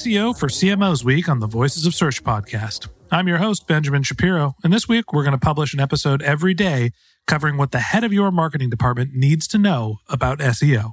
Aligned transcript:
SEO 0.00 0.34
for 0.34 0.46
CMO's 0.46 1.04
Week 1.04 1.28
on 1.28 1.40
the 1.40 1.46
Voices 1.46 1.84
of 1.84 1.94
Search 1.94 2.24
podcast. 2.24 2.88
I'm 3.10 3.28
your 3.28 3.36
host, 3.36 3.66
Benjamin 3.66 4.02
Shapiro, 4.02 4.56
and 4.64 4.72
this 4.72 4.88
week 4.88 5.12
we're 5.12 5.24
going 5.24 5.38
to 5.38 5.38
publish 5.38 5.74
an 5.74 5.80
episode 5.80 6.22
every 6.22 6.54
day 6.54 6.92
covering 7.26 7.58
what 7.58 7.70
the 7.70 7.80
head 7.80 8.02
of 8.02 8.10
your 8.10 8.30
marketing 8.30 8.70
department 8.70 9.14
needs 9.14 9.46
to 9.48 9.58
know 9.58 9.98
about 10.08 10.38
SEO. 10.38 10.92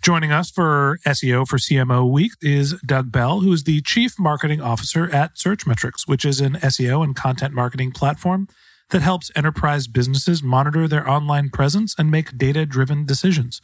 Joining 0.00 0.32
us 0.32 0.50
for 0.50 0.98
SEO 1.06 1.46
for 1.46 1.58
CMO 1.58 2.10
Week 2.10 2.32
is 2.40 2.72
Doug 2.86 3.12
Bell, 3.12 3.40
who 3.40 3.52
is 3.52 3.64
the 3.64 3.82
Chief 3.82 4.18
Marketing 4.18 4.62
Officer 4.62 5.14
at 5.14 5.34
Searchmetrics, 5.34 6.08
which 6.08 6.24
is 6.24 6.40
an 6.40 6.54
SEO 6.54 7.04
and 7.04 7.14
content 7.14 7.52
marketing 7.52 7.92
platform 7.92 8.48
that 8.92 9.02
helps 9.02 9.30
enterprise 9.36 9.86
businesses 9.88 10.42
monitor 10.42 10.88
their 10.88 11.06
online 11.06 11.50
presence 11.50 11.94
and 11.98 12.10
make 12.10 12.38
data 12.38 12.64
driven 12.64 13.04
decisions. 13.04 13.60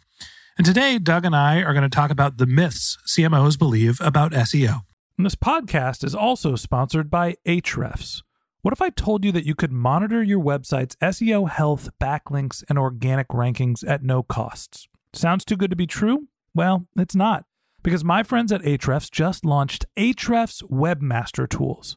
And 0.59 0.67
today, 0.67 0.99
Doug 0.99 1.25
and 1.25 1.37
I 1.37 1.63
are 1.63 1.73
going 1.73 1.89
to 1.89 1.89
talk 1.89 2.11
about 2.11 2.39
the 2.39 2.47
myths 2.47 2.99
CMOs 3.07 3.57
believe 3.57 4.01
about 4.01 4.33
SEO. 4.33 4.83
And 5.17 5.25
this 5.25 5.37
podcast 5.37 6.03
is 6.03 6.17
also 6.17 6.57
sponsored 6.57 7.09
by 7.09 7.37
Ahrefs. 7.47 8.23
What 8.63 8.75
if 8.75 8.83
I 8.83 8.91
told 8.91 9.25
you 9.25 9.31
that 9.31 9.47
you 9.47 9.55
could 9.55 9.71
monitor 9.71 10.21
your 10.21 10.43
website's 10.43 10.97
SEO 10.97 11.49
health, 11.49 11.91
backlinks, 12.01 12.65
and 12.69 12.77
organic 12.77 13.29
rankings 13.29 13.89
at 13.89 14.03
no 14.03 14.25
costs? 14.25 14.89
Sounds 15.13 15.45
too 15.45 15.57
good 15.57 15.71
to 15.71 15.77
be 15.77 15.87
true? 15.87 16.27
Well, 16.57 16.89
it's 16.97 17.15
not, 17.15 17.45
because 17.85 18.03
my 18.03 18.25
friends 18.25 18.51
at 18.51 18.63
Ahrefs 18.63 19.13
just 19.13 19.45
launched 19.45 19.87
Ahrefs 19.97 20.65
Webmaster 20.65 21.49
Tools. 21.49 21.97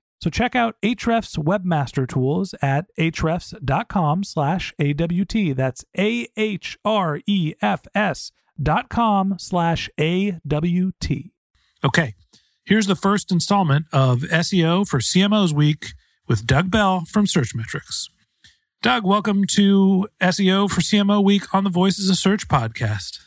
So 0.21 0.29
check 0.29 0.55
out 0.55 0.75
Ahrefs 0.83 1.35
Webmaster 1.37 2.07
Tools 2.07 2.53
at 2.61 2.85
ahrefs.com 2.97 4.23
slash 4.23 4.71
AWT. 4.79 5.55
That's 5.55 5.83
A-H-R-E-F-S 5.97 6.31
dot 8.61 8.89
com 8.89 9.35
slash 9.39 9.89
A-W-T. 9.99 11.31
Okay, 11.83 12.13
here's 12.63 12.85
the 12.85 12.95
first 12.95 13.31
installment 13.31 13.87
of 13.91 14.19
SEO 14.19 14.87
for 14.87 14.99
CMO's 14.99 15.55
Week 15.55 15.93
with 16.27 16.45
Doug 16.45 16.69
Bell 16.69 17.03
from 17.09 17.25
Searchmetrics. 17.25 18.09
Doug, 18.83 19.03
welcome 19.03 19.45
to 19.45 20.07
SEO 20.21 20.69
for 20.69 20.81
CMO 20.81 21.23
Week 21.23 21.51
on 21.53 21.63
the 21.63 21.71
Voices 21.71 22.11
of 22.11 22.17
Search 22.17 22.47
podcast. 22.47 23.19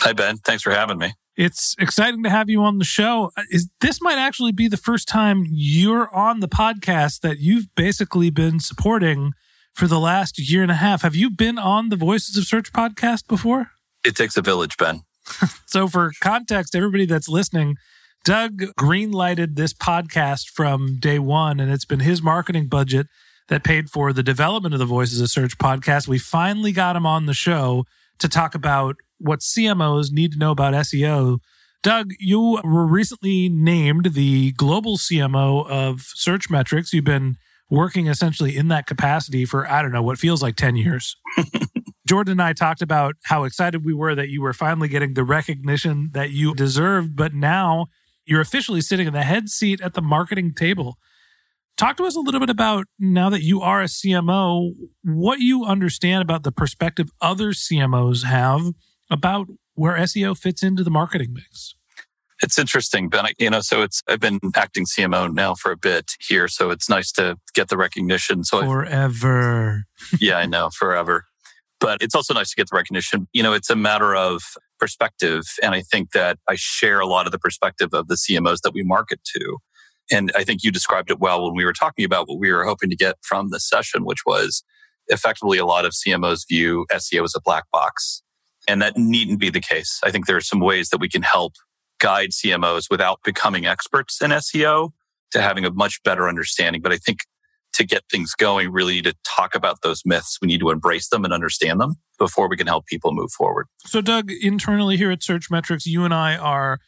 Hi, 0.00 0.14
Ben. 0.14 0.38
Thanks 0.38 0.62
for 0.62 0.70
having 0.72 0.96
me. 0.96 1.12
It's 1.38 1.76
exciting 1.78 2.24
to 2.24 2.30
have 2.30 2.50
you 2.50 2.64
on 2.64 2.78
the 2.78 2.84
show. 2.84 3.30
Uh, 3.36 3.42
is 3.48 3.68
this 3.80 4.02
might 4.02 4.18
actually 4.18 4.50
be 4.50 4.66
the 4.66 4.76
first 4.76 5.06
time 5.06 5.46
you're 5.48 6.12
on 6.12 6.40
the 6.40 6.48
podcast 6.48 7.20
that 7.20 7.38
you've 7.38 7.72
basically 7.76 8.28
been 8.28 8.58
supporting 8.58 9.34
for 9.72 9.86
the 9.86 10.00
last 10.00 10.36
year 10.40 10.62
and 10.62 10.70
a 10.72 10.74
half. 10.74 11.02
Have 11.02 11.14
you 11.14 11.30
been 11.30 11.56
on 11.56 11.90
the 11.90 11.96
Voices 11.96 12.36
of 12.36 12.44
Search 12.44 12.72
podcast 12.72 13.28
before? 13.28 13.70
It 14.04 14.16
takes 14.16 14.36
a 14.36 14.42
village, 14.42 14.76
Ben. 14.76 15.02
So 15.66 15.86
for 15.86 16.12
context, 16.22 16.74
everybody 16.74 17.04
that's 17.04 17.28
listening, 17.28 17.76
Doug 18.24 18.62
greenlighted 18.80 19.54
this 19.54 19.74
podcast 19.74 20.48
from 20.48 20.96
day 20.98 21.18
one, 21.18 21.60
and 21.60 21.70
it's 21.70 21.84
been 21.84 22.00
his 22.00 22.22
marketing 22.22 22.68
budget 22.68 23.06
that 23.48 23.62
paid 23.62 23.90
for 23.90 24.14
the 24.14 24.22
development 24.22 24.74
of 24.74 24.78
the 24.78 24.86
Voices 24.86 25.20
of 25.20 25.30
Search 25.30 25.58
podcast. 25.58 26.08
We 26.08 26.18
finally 26.18 26.72
got 26.72 26.96
him 26.96 27.04
on 27.04 27.26
the 27.26 27.34
show 27.34 27.84
to 28.18 28.28
talk 28.28 28.54
about 28.54 28.96
what 29.18 29.40
CMOs 29.40 30.10
need 30.10 30.32
to 30.32 30.38
know 30.38 30.50
about 30.50 30.74
SEO. 30.74 31.38
Doug, 31.82 32.10
you 32.18 32.60
were 32.64 32.86
recently 32.86 33.48
named 33.48 34.12
the 34.14 34.52
global 34.52 34.96
CMO 34.96 35.68
of 35.68 35.98
Searchmetrics. 36.16 36.92
You've 36.92 37.04
been 37.04 37.36
working 37.70 38.06
essentially 38.06 38.56
in 38.56 38.68
that 38.68 38.86
capacity 38.86 39.44
for, 39.44 39.70
I 39.70 39.82
don't 39.82 39.92
know, 39.92 40.02
what 40.02 40.18
feels 40.18 40.42
like 40.42 40.56
10 40.56 40.76
years. 40.76 41.16
Jordan 42.08 42.32
and 42.32 42.42
I 42.42 42.54
talked 42.54 42.80
about 42.80 43.16
how 43.24 43.44
excited 43.44 43.84
we 43.84 43.92
were 43.92 44.14
that 44.14 44.30
you 44.30 44.40
were 44.40 44.54
finally 44.54 44.88
getting 44.88 45.14
the 45.14 45.24
recognition 45.24 46.10
that 46.14 46.30
you 46.30 46.54
deserved, 46.54 47.14
but 47.14 47.34
now 47.34 47.86
you're 48.24 48.40
officially 48.40 48.80
sitting 48.80 49.06
in 49.06 49.12
the 49.12 49.22
head 49.22 49.48
seat 49.48 49.80
at 49.82 49.94
the 49.94 50.02
marketing 50.02 50.54
table. 50.54 50.96
Talk 51.76 51.96
to 51.98 52.04
us 52.04 52.16
a 52.16 52.20
little 52.20 52.40
bit 52.40 52.50
about 52.50 52.86
now 52.98 53.30
that 53.30 53.42
you 53.42 53.60
are 53.60 53.82
a 53.82 53.86
CMO, 53.86 54.72
what 55.04 55.38
you 55.38 55.64
understand 55.64 56.22
about 56.22 56.42
the 56.42 56.50
perspective 56.50 57.10
other 57.20 57.50
CMOs 57.50 58.24
have 58.24 58.72
about 59.10 59.48
where 59.74 59.96
SEO 59.96 60.36
fits 60.36 60.62
into 60.62 60.82
the 60.82 60.90
marketing 60.90 61.32
mix. 61.32 61.74
It's 62.42 62.58
interesting, 62.58 63.08
Ben. 63.08 63.26
You 63.38 63.50
know, 63.50 63.60
so 63.60 63.82
it's 63.82 64.02
I've 64.08 64.20
been 64.20 64.38
acting 64.54 64.86
CMO 64.86 65.32
now 65.32 65.54
for 65.54 65.72
a 65.72 65.76
bit 65.76 66.12
here, 66.20 66.46
so 66.46 66.70
it's 66.70 66.88
nice 66.88 67.10
to 67.12 67.36
get 67.54 67.68
the 67.68 67.76
recognition. 67.76 68.44
So 68.44 68.60
Forever. 68.62 69.84
yeah, 70.20 70.38
I 70.38 70.46
know, 70.46 70.70
forever. 70.70 71.24
But 71.80 72.02
it's 72.02 72.14
also 72.14 72.34
nice 72.34 72.50
to 72.50 72.56
get 72.56 72.68
the 72.70 72.76
recognition. 72.76 73.28
You 73.32 73.42
know, 73.42 73.52
it's 73.52 73.70
a 73.70 73.76
matter 73.76 74.14
of 74.14 74.42
perspective, 74.78 75.42
and 75.62 75.74
I 75.74 75.82
think 75.82 76.12
that 76.12 76.38
I 76.48 76.54
share 76.56 77.00
a 77.00 77.06
lot 77.06 77.26
of 77.26 77.32
the 77.32 77.38
perspective 77.38 77.90
of 77.92 78.06
the 78.06 78.14
CMOs 78.14 78.60
that 78.62 78.72
we 78.72 78.82
market 78.82 79.20
to. 79.36 79.58
And 80.10 80.32
I 80.34 80.44
think 80.44 80.62
you 80.62 80.70
described 80.70 81.10
it 81.10 81.20
well 81.20 81.44
when 81.44 81.54
we 81.54 81.64
were 81.64 81.72
talking 81.72 82.04
about 82.04 82.28
what 82.28 82.38
we 82.38 82.50
were 82.50 82.64
hoping 82.64 82.88
to 82.90 82.96
get 82.96 83.16
from 83.22 83.50
this 83.50 83.68
session, 83.68 84.04
which 84.04 84.24
was 84.24 84.62
effectively 85.08 85.58
a 85.58 85.66
lot 85.66 85.84
of 85.84 85.92
CMOs 85.92 86.46
view 86.48 86.86
SEO 86.90 87.24
as 87.24 87.34
a 87.36 87.40
black 87.40 87.64
box. 87.72 88.22
And 88.68 88.82
that 88.82 88.96
needn't 88.96 89.40
be 89.40 89.50
the 89.50 89.60
case. 89.60 90.00
I 90.04 90.10
think 90.10 90.26
there 90.26 90.36
are 90.36 90.42
some 90.42 90.60
ways 90.60 90.90
that 90.90 90.98
we 90.98 91.08
can 91.08 91.22
help 91.22 91.54
guide 91.98 92.30
CMOs 92.30 92.90
without 92.90 93.20
becoming 93.24 93.66
experts 93.66 94.20
in 94.22 94.30
SEO 94.30 94.90
to 95.32 95.42
having 95.42 95.64
a 95.64 95.70
much 95.72 96.02
better 96.04 96.28
understanding. 96.28 96.82
But 96.82 96.92
I 96.92 96.96
think 96.96 97.20
to 97.74 97.84
get 97.84 98.02
things 98.10 98.34
going, 98.34 98.70
really 98.70 99.02
to 99.02 99.14
talk 99.24 99.54
about 99.54 99.82
those 99.82 100.02
myths, 100.04 100.38
we 100.40 100.48
need 100.48 100.60
to 100.60 100.70
embrace 100.70 101.08
them 101.08 101.24
and 101.24 101.32
understand 101.32 101.80
them 101.80 101.96
before 102.18 102.48
we 102.48 102.56
can 102.56 102.66
help 102.66 102.86
people 102.86 103.12
move 103.12 103.30
forward. 103.32 103.66
So, 103.86 104.00
Doug, 104.00 104.30
internally 104.30 104.96
here 104.96 105.10
at 105.10 105.20
Searchmetrics, 105.20 105.86
you 105.86 106.04
and 106.04 106.14
I 106.14 106.36
are 106.36 106.80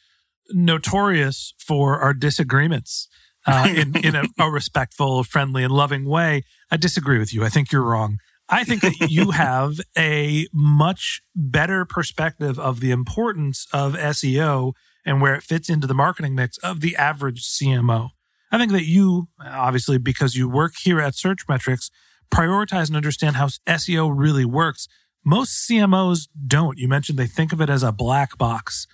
notorious 0.50 1.55
for 1.59 2.00
our 2.00 2.12
disagreements 2.12 3.09
uh, 3.47 3.73
in, 3.75 3.97
in 4.05 4.17
a, 4.17 4.25
a 4.38 4.50
respectful, 4.50 5.23
friendly, 5.23 5.65
and 5.65 5.73
loving 5.73 6.05
way. 6.05 6.43
I 6.71 6.77
disagree 6.77 7.19
with 7.19 7.32
you. 7.32 7.44
I 7.44 7.49
think 7.49 7.73
you're 7.73 7.82
wrong. 7.82 8.19
I 8.50 8.64
think 8.64 8.82
that 8.82 9.11
you 9.11 9.31
have 9.31 9.81
a 9.97 10.47
much 10.52 11.23
better 11.35 11.85
perspective 11.85 12.58
of 12.58 12.81
the 12.81 12.91
importance 12.91 13.67
of 13.73 13.94
SEO 13.94 14.73
and 15.06 15.23
where 15.23 15.35
it 15.35 15.43
fits 15.43 15.70
into 15.70 15.87
the 15.87 15.94
marketing 15.94 16.35
mix 16.35 16.58
of 16.58 16.81
the 16.81 16.97
average 16.97 17.43
CMO. 17.43 18.11
I 18.52 18.58
think 18.58 18.73
that 18.73 18.85
you, 18.85 19.29
obviously, 19.43 19.99
because 19.99 20.35
you 20.35 20.49
work 20.49 20.73
here 20.82 21.00
at 21.00 21.14
Searchmetrics, 21.14 21.91
prioritize 22.32 22.88
and 22.88 22.97
understand 22.97 23.37
how 23.37 23.47
SEO 23.67 24.12
really 24.14 24.44
works. 24.44 24.88
Most 25.25 25.69
CMOs 25.69 26.29
don't. 26.46 26.79
You 26.79 26.88
mentioned 26.88 27.19
they 27.19 27.26
think 27.26 27.53
of 27.53 27.61
it 27.61 27.70
as 27.70 27.82
a 27.82 27.93
black 27.93 28.37
box. 28.38 28.87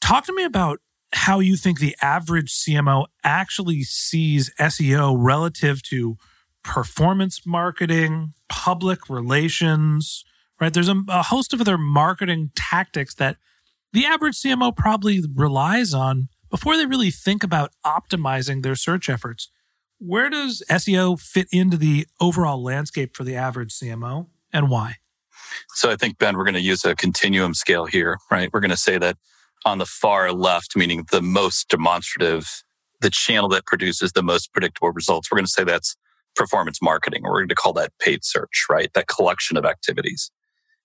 Talk 0.00 0.24
to 0.26 0.34
me 0.34 0.44
about 0.44 0.80
how 1.12 1.40
you 1.40 1.56
think 1.56 1.78
the 1.78 1.96
average 2.00 2.52
CMO 2.52 3.06
actually 3.24 3.82
sees 3.82 4.52
SEO 4.58 5.16
relative 5.18 5.82
to 5.84 6.16
performance 6.62 7.46
marketing, 7.46 8.34
public 8.48 9.08
relations, 9.08 10.24
right? 10.60 10.72
There's 10.72 10.88
a, 10.88 11.02
a, 11.08 11.22
host 11.22 11.52
of 11.52 11.60
other 11.60 11.78
marketing 11.78 12.50
tactics 12.54 13.14
that 13.14 13.36
the 13.92 14.06
average 14.06 14.36
CMO 14.36 14.76
probably 14.76 15.22
relies 15.34 15.94
on 15.94 16.28
before 16.50 16.76
they 16.76 16.86
really 16.86 17.10
think 17.10 17.42
about 17.42 17.72
optimizing 17.84 18.62
their 18.62 18.76
search 18.76 19.08
efforts. 19.08 19.50
Where 19.98 20.30
does 20.30 20.62
SEO 20.70 21.20
fit 21.20 21.48
into 21.52 21.76
the 21.76 22.06
overall 22.20 22.62
landscape 22.62 23.16
for 23.16 23.24
the 23.24 23.36
average 23.36 23.72
CMO 23.72 24.28
and 24.52 24.70
why? 24.70 24.96
So 25.74 25.90
I 25.90 25.96
think, 25.96 26.18
Ben, 26.18 26.36
we're 26.36 26.44
going 26.44 26.54
to 26.54 26.60
use 26.60 26.84
a 26.84 26.94
continuum 26.94 27.54
scale 27.54 27.86
here, 27.86 28.18
right? 28.30 28.50
We're 28.52 28.60
going 28.60 28.70
to 28.70 28.76
say 28.76 28.98
that 28.98 29.16
on 29.64 29.78
the 29.78 29.86
far 29.86 30.32
left, 30.32 30.76
meaning 30.76 31.06
the 31.10 31.22
most 31.22 31.68
demonstrative, 31.68 32.62
the 33.00 33.10
channel 33.10 33.48
that 33.50 33.66
produces 33.66 34.12
the 34.12 34.22
most 34.22 34.52
predictable 34.52 34.90
results, 34.90 35.30
we're 35.30 35.36
going 35.36 35.46
to 35.46 35.52
say 35.52 35.64
that's 35.64 35.96
performance 36.36 36.80
marketing. 36.82 37.22
We're 37.22 37.40
going 37.40 37.48
to 37.48 37.54
call 37.54 37.72
that 37.74 37.92
paid 37.98 38.24
search, 38.24 38.66
right? 38.70 38.92
That 38.94 39.08
collection 39.08 39.56
of 39.56 39.64
activities. 39.64 40.30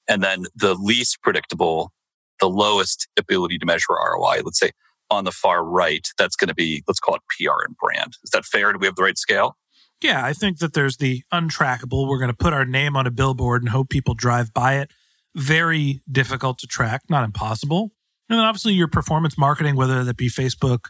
And 0.07 0.23
then 0.23 0.45
the 0.55 0.75
least 0.75 1.21
predictable, 1.21 1.91
the 2.39 2.49
lowest 2.49 3.07
ability 3.17 3.57
to 3.59 3.65
measure 3.65 3.93
ROI, 3.93 4.41
let's 4.43 4.59
say 4.59 4.71
on 5.11 5.23
the 5.23 5.31
far 5.31 5.63
right, 5.63 6.07
that's 6.17 6.35
going 6.35 6.47
to 6.47 6.55
be, 6.55 6.83
let's 6.87 6.99
call 6.99 7.15
it 7.15 7.21
PR 7.37 7.63
and 7.65 7.75
brand. 7.77 8.13
Is 8.23 8.31
that 8.31 8.45
fair? 8.45 8.71
Do 8.73 8.79
we 8.79 8.87
have 8.87 8.95
the 8.95 9.03
right 9.03 9.17
scale? 9.17 9.55
Yeah, 10.01 10.25
I 10.25 10.33
think 10.33 10.59
that 10.59 10.73
there's 10.73 10.97
the 10.97 11.23
untrackable. 11.33 12.07
We're 12.07 12.19
going 12.19 12.31
to 12.31 12.37
put 12.37 12.53
our 12.53 12.65
name 12.65 12.95
on 12.95 13.07
a 13.07 13.11
billboard 13.11 13.61
and 13.61 13.69
hope 13.69 13.89
people 13.89 14.13
drive 14.13 14.53
by 14.53 14.77
it. 14.77 14.91
Very 15.35 16.01
difficult 16.11 16.59
to 16.59 16.67
track, 16.67 17.03
not 17.09 17.23
impossible. 17.23 17.91
And 18.29 18.39
then 18.39 18.45
obviously 18.45 18.73
your 18.73 18.87
performance 18.87 19.37
marketing, 19.37 19.75
whether 19.75 20.03
that 20.03 20.17
be 20.17 20.29
Facebook, 20.29 20.85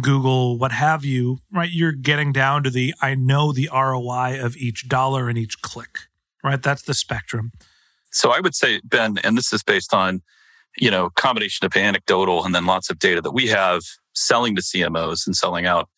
Google, 0.00 0.58
what 0.58 0.72
have 0.72 1.04
you, 1.04 1.40
right? 1.52 1.70
You're 1.70 1.92
getting 1.92 2.32
down 2.32 2.62
to 2.64 2.70
the 2.70 2.94
I 3.02 3.14
know 3.14 3.52
the 3.52 3.68
ROI 3.72 4.42
of 4.42 4.56
each 4.56 4.88
dollar 4.88 5.28
and 5.28 5.36
each 5.36 5.60
click, 5.60 5.98
right? 6.42 6.62
That's 6.62 6.82
the 6.82 6.94
spectrum. 6.94 7.52
So 8.10 8.30
I 8.30 8.40
would 8.40 8.54
say, 8.54 8.80
Ben, 8.84 9.18
and 9.22 9.36
this 9.36 9.52
is 9.52 9.62
based 9.62 9.92
on, 9.92 10.22
you 10.78 10.90
know, 10.90 11.10
combination 11.10 11.66
of 11.66 11.76
anecdotal 11.76 12.44
and 12.44 12.54
then 12.54 12.66
lots 12.66 12.90
of 12.90 12.98
data 12.98 13.20
that 13.20 13.32
we 13.32 13.48
have 13.48 13.82
selling 14.14 14.56
to 14.56 14.62
CMOs 14.62 15.26
and 15.26 15.36
selling 15.36 15.66
out 15.66 15.88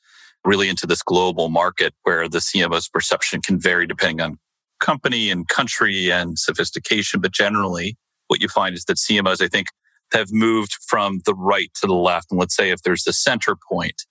really 0.45 0.69
into 0.69 0.87
this 0.87 1.03
global 1.03 1.49
market 1.49 1.95
where 2.03 2.29
the 2.29 2.39
CMO's 2.39 2.89
perception 2.89 3.41
can 3.41 3.61
vary 3.61 3.87
depending 3.87 4.21
on 4.21 4.39
company 4.81 5.31
and 5.31 5.49
country 5.49 6.11
and 6.11 6.39
sophistication. 6.39 7.21
But 7.21 7.33
generally, 7.33 7.97
what 8.27 8.43
you 8.43 8.49
find 8.49 8.75
is 8.75 8.85
that 8.85 8.97
CMOs, 8.97 9.41
I 9.41 9.49
think, 9.49 9.69
have 10.13 10.29
moved 10.31 10.75
from 10.87 11.21
the 11.25 11.35
right 11.35 11.71
to 11.81 11.87
the 11.87 11.95
left. 11.95 12.31
And 12.31 12.39
let's 12.39 12.55
say 12.55 12.71
if 12.71 12.83
there's 12.83 13.05
the 13.05 13.13
center 13.13 13.57
point, 13.71 14.03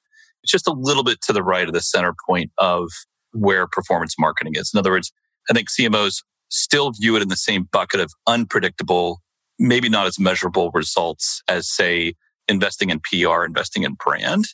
it's 0.43 0.51
just 0.51 0.67
a 0.67 0.73
little 0.73 1.03
bit 1.03 1.21
to 1.23 1.33
the 1.33 1.43
right 1.43 1.67
of 1.67 1.73
the 1.73 1.81
center 1.81 2.13
point 2.27 2.51
of 2.57 2.89
where 3.31 3.67
performance 3.67 4.15
marketing 4.19 4.53
is. 4.55 4.71
In 4.73 4.79
other 4.79 4.91
words, 4.91 5.11
I 5.49 5.53
think 5.53 5.69
CMOs 5.69 6.23
still 6.49 6.91
view 6.91 7.15
it 7.15 7.21
in 7.21 7.29
the 7.29 7.35
same 7.35 7.67
bucket 7.71 7.99
of 7.99 8.11
unpredictable, 8.27 9.21
maybe 9.57 9.89
not 9.89 10.05
as 10.05 10.19
measurable 10.19 10.71
results 10.73 11.41
as, 11.47 11.69
say, 11.69 12.13
investing 12.47 12.89
in 12.89 12.99
PR, 12.99 13.43
investing 13.43 13.83
in 13.83 13.95
brand. 13.95 14.45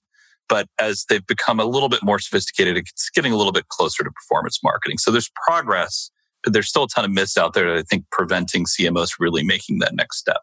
But 0.47 0.67
as 0.79 1.05
they've 1.09 1.25
become 1.25 1.59
a 1.59 1.65
little 1.65 1.89
bit 1.89 2.03
more 2.03 2.19
sophisticated, 2.19 2.77
it's 2.77 3.09
getting 3.11 3.33
a 3.33 3.37
little 3.37 3.51
bit 3.51 3.67
closer 3.67 4.03
to 4.03 4.11
performance 4.11 4.59
marketing. 4.63 4.97
So 4.97 5.11
there's 5.11 5.29
progress, 5.47 6.09
but 6.43 6.53
there's 6.53 6.69
still 6.69 6.83
a 6.83 6.87
ton 6.87 7.05
of 7.05 7.11
myths 7.11 7.37
out 7.37 7.53
there 7.53 7.69
that 7.71 7.79
I 7.79 7.83
think 7.83 8.05
preventing 8.11 8.65
CMOs 8.65 9.11
really 9.19 9.43
making 9.43 9.79
that 9.79 9.95
next 9.95 10.17
step. 10.17 10.41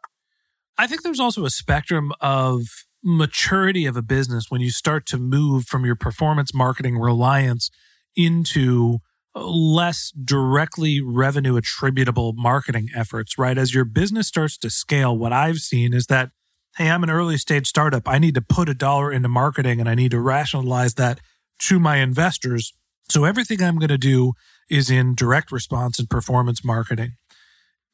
I 0.79 0.87
think 0.87 1.03
there's 1.03 1.21
also 1.21 1.45
a 1.45 1.51
spectrum 1.51 2.13
of 2.21 2.63
maturity 3.03 3.87
of 3.87 3.97
a 3.97 4.03
business 4.03 4.47
when 4.49 4.61
you 4.61 4.71
start 4.71 5.07
to 5.07 5.17
move 5.17 5.67
from 5.67 5.85
your 5.85 5.95
performance 5.95 6.53
marketing 6.53 6.99
reliance 6.99 7.71
into 8.17 8.99
uh, 9.35 9.47
less 9.47 10.11
directly 10.11 11.01
revenue 11.01 11.57
attributable 11.57 12.33
marketing 12.37 12.89
efforts, 12.95 13.39
right? 13.39 13.57
As 13.57 13.75
your 13.75 13.85
business 13.85 14.27
starts 14.27 14.59
to 14.59 14.71
scale, 14.71 15.17
what 15.17 15.33
I've 15.33 15.59
seen 15.59 15.95
is 15.95 16.07
that, 16.07 16.31
hey, 16.77 16.91
I'm 16.91 17.05
an 17.05 17.11
early 17.11 17.39
stage 17.39 17.69
startup. 17.69 18.09
I 18.09 18.19
need 18.19 18.35
to 18.35 18.43
put 18.43 18.69
a 18.69 18.75
dollar 18.75 19.13
into 19.13 19.29
marketing 19.29 19.79
and 19.81 19.89
I 19.89 19.95
need 19.95 20.11
to 20.11 20.21
rationalize 20.21 20.95
that 20.95 21.21
to 21.61 21.79
my 21.79 21.99
investors. 21.99 22.73
So 23.09 23.25
everything 23.25 23.63
I'm 23.63 23.79
going 23.79 23.89
to 23.89 23.99
do 23.99 24.33
is 24.69 24.91
in 24.91 25.15
direct 25.15 25.53
response 25.53 25.99
and 25.99 26.11
performance 26.11 26.65
marketing. 26.65 27.13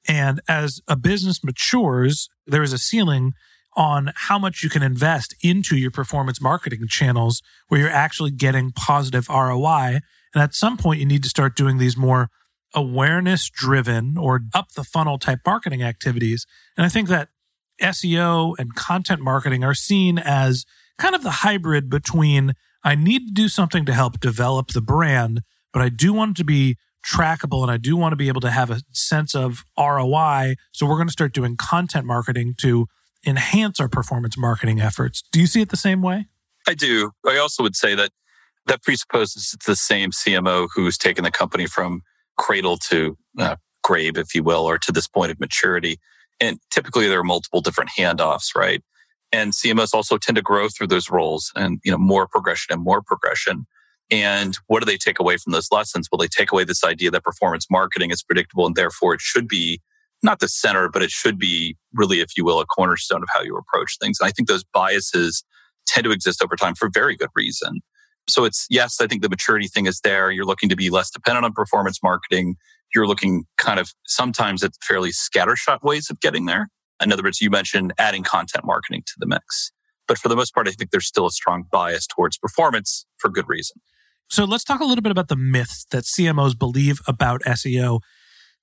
And 0.08 0.40
as 0.48 0.80
a 0.88 0.96
business 0.96 1.44
matures, 1.44 2.28
there 2.46 2.62
is 2.62 2.72
a 2.72 2.78
ceiling 2.78 3.32
on 3.74 4.12
how 4.14 4.38
much 4.38 4.62
you 4.62 4.68
can 4.68 4.82
invest 4.82 5.34
into 5.42 5.76
your 5.76 5.90
performance 5.90 6.40
marketing 6.40 6.86
channels 6.88 7.42
where 7.68 7.80
you're 7.80 7.90
actually 7.90 8.30
getting 8.30 8.72
positive 8.72 9.28
ROI. 9.28 10.00
And 10.34 10.42
at 10.42 10.54
some 10.54 10.76
point, 10.76 11.00
you 11.00 11.06
need 11.06 11.22
to 11.22 11.28
start 11.28 11.56
doing 11.56 11.78
these 11.78 11.96
more 11.96 12.28
awareness 12.74 13.48
driven 13.48 14.16
or 14.18 14.40
up 14.54 14.72
the 14.72 14.84
funnel 14.84 15.18
type 15.18 15.40
marketing 15.46 15.82
activities. 15.82 16.46
And 16.76 16.84
I 16.84 16.88
think 16.88 17.08
that 17.08 17.28
SEO 17.80 18.54
and 18.58 18.74
content 18.74 19.20
marketing 19.20 19.64
are 19.64 19.74
seen 19.74 20.18
as 20.18 20.64
kind 20.98 21.14
of 21.14 21.22
the 21.22 21.30
hybrid 21.30 21.90
between 21.90 22.54
I 22.84 22.94
need 22.94 23.28
to 23.28 23.32
do 23.32 23.48
something 23.48 23.84
to 23.86 23.92
help 23.92 24.20
develop 24.20 24.68
the 24.68 24.80
brand, 24.80 25.42
but 25.72 25.82
I 25.82 25.88
do 25.88 26.12
want 26.12 26.36
to 26.38 26.44
be 26.44 26.76
trackable 27.04 27.62
and 27.62 27.70
I 27.70 27.76
do 27.76 27.96
want 27.96 28.12
to 28.12 28.16
be 28.16 28.28
able 28.28 28.40
to 28.42 28.50
have 28.50 28.70
a 28.70 28.80
sense 28.92 29.34
of 29.34 29.64
ROI. 29.78 30.54
So 30.72 30.86
we're 30.86 30.96
going 30.96 31.08
to 31.08 31.12
start 31.12 31.34
doing 31.34 31.56
content 31.56 32.06
marketing 32.06 32.54
to 32.58 32.86
enhance 33.26 33.80
our 33.80 33.88
performance 33.88 34.36
marketing 34.38 34.80
efforts. 34.80 35.22
Do 35.32 35.40
you 35.40 35.46
see 35.46 35.60
it 35.60 35.70
the 35.70 35.76
same 35.76 36.02
way? 36.02 36.26
I 36.66 36.74
do. 36.74 37.10
I 37.26 37.38
also 37.38 37.62
would 37.62 37.76
say 37.76 37.94
that 37.94 38.10
that 38.66 38.82
presupposes 38.82 39.52
it's 39.54 39.66
the 39.66 39.76
same 39.76 40.10
CMO 40.10 40.68
who's 40.74 40.96
taken 40.96 41.24
the 41.24 41.30
company 41.30 41.66
from 41.66 42.02
cradle 42.38 42.76
to 42.76 43.16
uh, 43.38 43.56
grave, 43.82 44.16
if 44.16 44.34
you 44.34 44.42
will, 44.42 44.64
or 44.64 44.78
to 44.78 44.92
this 44.92 45.08
point 45.08 45.32
of 45.32 45.40
maturity. 45.40 45.98
And 46.40 46.58
typically 46.70 47.08
there 47.08 47.18
are 47.18 47.24
multiple 47.24 47.60
different 47.60 47.90
handoffs, 47.98 48.54
right? 48.56 48.82
And 49.32 49.52
CMOs 49.52 49.94
also 49.94 50.18
tend 50.18 50.36
to 50.36 50.42
grow 50.42 50.68
through 50.68 50.88
those 50.88 51.10
roles 51.10 51.52
and, 51.56 51.80
you 51.84 51.90
know, 51.90 51.98
more 51.98 52.28
progression 52.28 52.72
and 52.72 52.82
more 52.82 53.02
progression. 53.02 53.66
And 54.12 54.58
what 54.66 54.80
do 54.80 54.84
they 54.84 54.98
take 54.98 55.18
away 55.18 55.38
from 55.38 55.52
those 55.52 55.68
lessons? 55.72 56.08
Well, 56.12 56.18
they 56.18 56.28
take 56.28 56.52
away 56.52 56.64
this 56.64 56.84
idea 56.84 57.10
that 57.10 57.24
performance 57.24 57.66
marketing 57.70 58.10
is 58.10 58.22
predictable 58.22 58.66
and 58.66 58.76
therefore 58.76 59.14
it 59.14 59.22
should 59.22 59.48
be 59.48 59.80
not 60.22 60.38
the 60.38 60.48
center, 60.48 60.90
but 60.90 61.02
it 61.02 61.10
should 61.10 61.38
be 61.38 61.76
really, 61.94 62.20
if 62.20 62.36
you 62.36 62.44
will, 62.44 62.60
a 62.60 62.66
cornerstone 62.66 63.22
of 63.22 63.28
how 63.34 63.40
you 63.40 63.56
approach 63.56 63.96
things. 63.98 64.18
And 64.20 64.28
I 64.28 64.30
think 64.30 64.48
those 64.48 64.64
biases 64.64 65.42
tend 65.86 66.04
to 66.04 66.10
exist 66.10 66.42
over 66.42 66.56
time 66.56 66.74
for 66.74 66.90
very 66.92 67.16
good 67.16 67.30
reason. 67.34 67.80
So 68.28 68.44
it's 68.44 68.66
yes, 68.70 69.00
I 69.00 69.06
think 69.06 69.22
the 69.22 69.30
maturity 69.30 69.66
thing 69.66 69.86
is 69.86 70.00
there. 70.00 70.30
You're 70.30 70.44
looking 70.44 70.68
to 70.68 70.76
be 70.76 70.90
less 70.90 71.10
dependent 71.10 71.46
on 71.46 71.54
performance 71.54 72.00
marketing. 72.02 72.56
You're 72.94 73.08
looking 73.08 73.44
kind 73.56 73.80
of 73.80 73.92
sometimes 74.06 74.62
at 74.62 74.72
fairly 74.82 75.10
scattershot 75.10 75.82
ways 75.82 76.08
of 76.10 76.20
getting 76.20 76.44
there. 76.44 76.68
In 77.02 77.12
other 77.12 77.22
words, 77.22 77.40
you 77.40 77.48
mentioned 77.50 77.94
adding 77.98 78.22
content 78.22 78.64
marketing 78.64 79.02
to 79.06 79.14
the 79.18 79.26
mix. 79.26 79.72
But 80.06 80.18
for 80.18 80.28
the 80.28 80.36
most 80.36 80.54
part, 80.54 80.68
I 80.68 80.72
think 80.72 80.90
there's 80.90 81.06
still 81.06 81.26
a 81.26 81.30
strong 81.30 81.64
bias 81.72 82.06
towards 82.06 82.36
performance 82.36 83.06
for 83.16 83.30
good 83.30 83.48
reason. 83.48 83.80
So 84.32 84.46
let's 84.46 84.64
talk 84.64 84.80
a 84.80 84.86
little 84.86 85.02
bit 85.02 85.12
about 85.12 85.28
the 85.28 85.36
myths 85.36 85.84
that 85.90 86.04
CMOs 86.04 86.58
believe 86.58 87.02
about 87.06 87.42
SEO. 87.42 88.00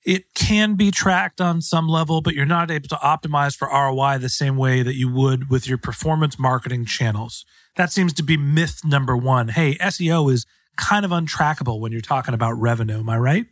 It 0.03 0.33
can 0.33 0.73
be 0.73 0.89
tracked 0.89 1.39
on 1.39 1.61
some 1.61 1.87
level, 1.87 2.21
but 2.21 2.33
you're 2.33 2.47
not 2.47 2.71
able 2.71 2.87
to 2.87 2.95
optimize 2.95 3.55
for 3.55 3.67
ROI 3.67 4.17
the 4.17 4.29
same 4.29 4.57
way 4.57 4.81
that 4.81 4.95
you 4.95 5.13
would 5.13 5.51
with 5.51 5.67
your 5.67 5.77
performance 5.77 6.39
marketing 6.39 6.85
channels. 6.85 7.45
That 7.75 7.91
seems 7.91 8.13
to 8.13 8.23
be 8.23 8.35
myth 8.35 8.81
number 8.83 9.15
one. 9.15 9.49
Hey, 9.49 9.75
SEO 9.75 10.33
is 10.33 10.47
kind 10.75 11.05
of 11.05 11.11
untrackable 11.11 11.79
when 11.79 11.91
you're 11.91 12.01
talking 12.01 12.33
about 12.33 12.53
revenue. 12.53 12.97
Am 12.97 13.09
I 13.09 13.19
right? 13.19 13.45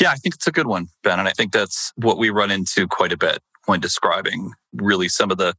Yeah, 0.00 0.12
I 0.12 0.14
think 0.14 0.36
it's 0.36 0.46
a 0.46 0.52
good 0.52 0.68
one, 0.68 0.86
Ben. 1.02 1.18
And 1.18 1.26
I 1.26 1.32
think 1.32 1.50
that's 1.50 1.92
what 1.96 2.16
we 2.16 2.30
run 2.30 2.52
into 2.52 2.86
quite 2.86 3.10
a 3.10 3.16
bit 3.16 3.40
when 3.66 3.80
describing 3.80 4.52
really 4.74 5.08
some 5.08 5.32
of 5.32 5.38
the 5.38 5.56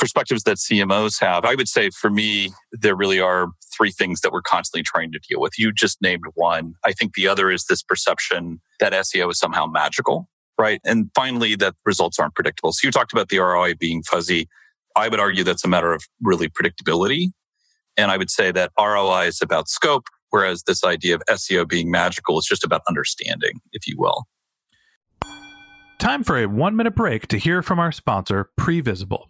perspectives 0.00 0.42
that 0.44 0.56
CMOs 0.56 1.20
have. 1.20 1.44
I 1.44 1.54
would 1.54 1.68
say 1.68 1.90
for 1.90 2.10
me, 2.10 2.50
there 2.72 2.96
really 2.96 3.20
are 3.20 3.48
three 3.76 3.92
things 3.92 4.22
that 4.22 4.32
we're 4.32 4.42
constantly 4.42 4.82
trying 4.82 5.12
to 5.12 5.20
deal 5.28 5.40
with. 5.40 5.58
You 5.58 5.72
just 5.72 6.00
named 6.02 6.24
one. 6.34 6.74
I 6.84 6.92
think 6.92 7.14
the 7.14 7.28
other 7.28 7.50
is 7.50 7.66
this 7.66 7.82
perception 7.82 8.60
that 8.80 8.92
SEO 8.92 9.30
is 9.30 9.38
somehow 9.38 9.66
magical, 9.66 10.28
right? 10.58 10.80
And 10.84 11.10
finally, 11.14 11.54
that 11.56 11.74
results 11.84 12.18
aren't 12.18 12.34
predictable. 12.34 12.72
So 12.72 12.86
you 12.86 12.90
talked 12.90 13.12
about 13.12 13.28
the 13.28 13.38
ROI 13.38 13.74
being 13.74 14.02
fuzzy. 14.02 14.48
I 14.96 15.08
would 15.08 15.20
argue 15.20 15.44
that's 15.44 15.64
a 15.64 15.68
matter 15.68 15.92
of 15.92 16.02
really 16.22 16.48
predictability. 16.48 17.28
And 17.96 18.10
I 18.10 18.16
would 18.16 18.30
say 18.30 18.50
that 18.52 18.72
ROI 18.78 19.26
is 19.26 19.42
about 19.42 19.68
scope, 19.68 20.06
whereas 20.30 20.62
this 20.62 20.82
idea 20.82 21.14
of 21.16 21.22
SEO 21.28 21.68
being 21.68 21.90
magical 21.90 22.38
is 22.38 22.46
just 22.46 22.64
about 22.64 22.80
understanding, 22.88 23.60
if 23.72 23.86
you 23.86 23.96
will. 23.98 24.24
Time 25.98 26.24
for 26.24 26.38
a 26.38 26.46
one 26.46 26.76
minute 26.76 26.94
break 26.94 27.26
to 27.28 27.36
hear 27.36 27.62
from 27.62 27.78
our 27.78 27.92
sponsor, 27.92 28.50
Previsible. 28.58 29.29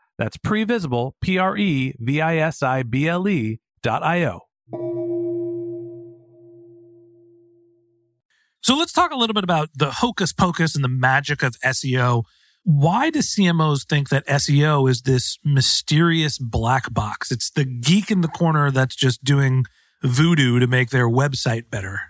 that's 0.21 0.37
previsible, 0.37 1.13
P 1.21 1.37
R 1.37 1.57
E 1.57 1.95
V 1.99 2.21
I 2.21 2.37
S 2.37 2.61
I 2.61 2.83
B 2.83 3.07
L 3.07 3.27
E 3.27 3.59
dot 3.81 4.03
I 4.03 4.25
O. 4.25 4.41
So 8.63 8.77
let's 8.77 8.93
talk 8.93 9.11
a 9.11 9.15
little 9.15 9.33
bit 9.33 9.43
about 9.43 9.69
the 9.75 9.89
hocus 9.91 10.31
pocus 10.31 10.75
and 10.75 10.83
the 10.83 10.89
magic 10.89 11.41
of 11.41 11.59
SEO. 11.61 12.23
Why 12.63 13.09
do 13.09 13.19
CMOs 13.19 13.87
think 13.87 14.09
that 14.09 14.25
SEO 14.27 14.87
is 14.87 15.01
this 15.01 15.39
mysterious 15.43 16.37
black 16.37 16.93
box? 16.93 17.31
It's 17.31 17.49
the 17.49 17.65
geek 17.65 18.11
in 18.11 18.21
the 18.21 18.27
corner 18.27 18.69
that's 18.69 18.95
just 18.95 19.23
doing 19.23 19.65
voodoo 20.03 20.59
to 20.59 20.67
make 20.67 20.91
their 20.91 21.09
website 21.09 21.71
better. 21.71 22.01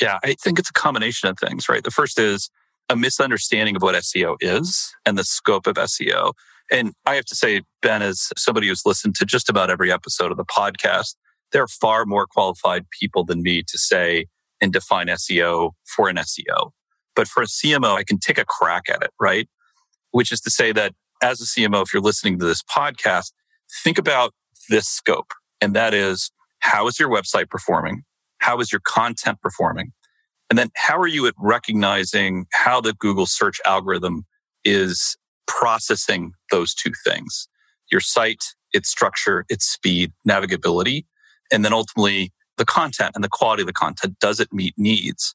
Yeah, 0.00 0.18
I 0.24 0.34
think 0.34 0.58
it's 0.58 0.70
a 0.70 0.72
combination 0.74 1.28
of 1.28 1.38
things, 1.38 1.68
right? 1.68 1.84
The 1.84 1.90
first 1.90 2.18
is 2.18 2.50
a 2.88 2.96
misunderstanding 2.96 3.76
of 3.76 3.82
what 3.82 3.94
SEO 3.96 4.36
is 4.40 4.94
and 5.04 5.18
the 5.18 5.24
scope 5.24 5.66
of 5.66 5.74
SEO. 5.74 6.32
And 6.70 6.92
I 7.06 7.14
have 7.14 7.24
to 7.26 7.34
say, 7.34 7.62
Ben, 7.82 8.02
as 8.02 8.28
somebody 8.36 8.68
who's 8.68 8.82
listened 8.84 9.14
to 9.16 9.24
just 9.24 9.48
about 9.48 9.70
every 9.70 9.90
episode 9.90 10.30
of 10.30 10.36
the 10.36 10.44
podcast, 10.44 11.14
there 11.52 11.62
are 11.62 11.68
far 11.68 12.04
more 12.04 12.26
qualified 12.26 12.84
people 13.00 13.24
than 13.24 13.42
me 13.42 13.62
to 13.62 13.78
say 13.78 14.26
and 14.60 14.72
define 14.72 15.06
SEO 15.06 15.72
for 15.96 16.08
an 16.08 16.16
SEO. 16.16 16.70
But 17.16 17.26
for 17.26 17.42
a 17.42 17.46
CMO, 17.46 17.96
I 17.96 18.04
can 18.04 18.18
take 18.18 18.38
a 18.38 18.44
crack 18.44 18.84
at 18.88 19.02
it, 19.02 19.10
right? 19.20 19.48
Which 20.10 20.30
is 20.30 20.40
to 20.42 20.50
say 20.50 20.72
that 20.72 20.94
as 21.22 21.40
a 21.40 21.44
CMO, 21.44 21.82
if 21.82 21.92
you're 21.92 22.02
listening 22.02 22.38
to 22.38 22.44
this 22.44 22.62
podcast, 22.62 23.32
think 23.82 23.98
about 23.98 24.32
this 24.68 24.86
scope. 24.86 25.32
And 25.60 25.74
that 25.74 25.94
is 25.94 26.30
how 26.60 26.86
is 26.86 26.98
your 26.98 27.08
website 27.08 27.48
performing? 27.48 28.02
How 28.38 28.60
is 28.60 28.70
your 28.70 28.80
content 28.84 29.40
performing? 29.40 29.92
And 30.50 30.58
then 30.58 30.70
how 30.76 30.98
are 30.98 31.06
you 31.06 31.26
at 31.26 31.34
recognizing 31.38 32.46
how 32.52 32.80
the 32.80 32.94
Google 32.94 33.26
search 33.26 33.60
algorithm 33.64 34.24
is 34.64 35.16
processing 35.48 36.32
those 36.50 36.74
two 36.74 36.92
things 37.04 37.48
your 37.90 38.00
site, 38.02 38.44
its 38.74 38.90
structure, 38.90 39.46
its 39.48 39.64
speed, 39.66 40.12
navigability, 40.28 41.06
and 41.50 41.64
then 41.64 41.72
ultimately 41.72 42.30
the 42.58 42.66
content 42.66 43.12
and 43.14 43.24
the 43.24 43.28
quality 43.30 43.62
of 43.62 43.66
the 43.66 43.72
content. 43.72 44.16
Does 44.20 44.40
it 44.40 44.52
meet 44.52 44.74
needs? 44.76 45.34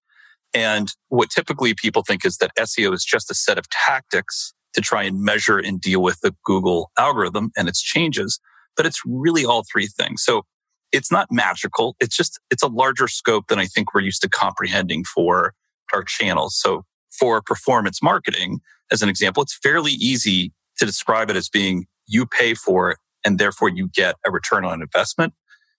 And 0.53 0.89
what 1.10 1.32
typically 1.32 1.74
people 1.74 2.03
think 2.03 2.25
is 2.25 2.38
that 2.38 2.51
SEO 2.60 2.93
is 2.93 3.03
just 3.03 3.32
a 3.32 3.34
set 3.34 3.58
of 3.58 3.67
tactics 3.70 4.53
to 4.74 4.82
try 4.82 5.03
and 5.03 5.22
measure 5.22 5.58
and 5.58 5.82
deal 5.82 6.01
with 6.01 6.20
the 6.22 6.36
Google 6.46 6.91
algorithm 6.98 7.51
and 7.58 7.67
its 7.67 7.82
changes, 7.82 8.39
but 8.77 8.86
it's 8.86 9.01
really 9.05 9.46
all 9.46 9.63
three 9.72 9.88
things. 9.88 10.24
So 10.24 10.43
it's 10.91 11.12
not 11.12 11.27
magical. 11.32 11.96
It's 12.00 12.15
just, 12.15 12.39
it's 12.51 12.62
a 12.62 12.67
larger 12.67 13.08
scope 13.08 13.48
than 13.48 13.58
I 13.58 13.65
think 13.65 13.93
we're 13.93 14.01
used 14.01 14.22
to 14.22 14.29
comprehending 14.29 15.03
for 15.05 15.53
our 15.91 16.03
channels. 16.03 16.55
So 16.60 16.84
for 17.17 17.41
performance 17.41 18.01
marketing, 18.01 18.60
as 18.93 19.01
an 19.01 19.09
example, 19.09 19.43
it's 19.43 19.57
fairly 19.62 19.91
easy 19.93 20.53
to 20.77 20.85
describe 20.85 21.29
it 21.29 21.35
as 21.35 21.50
being 21.50 21.88
you 22.07 22.25
pay 22.25 22.53
for 22.53 22.91
it 22.91 22.97
and 23.25 23.39
therefore 23.39 23.69
you 23.69 23.89
get 23.93 24.15
a 24.25 24.31
return 24.31 24.65
on 24.65 24.81
investment. 24.81 25.33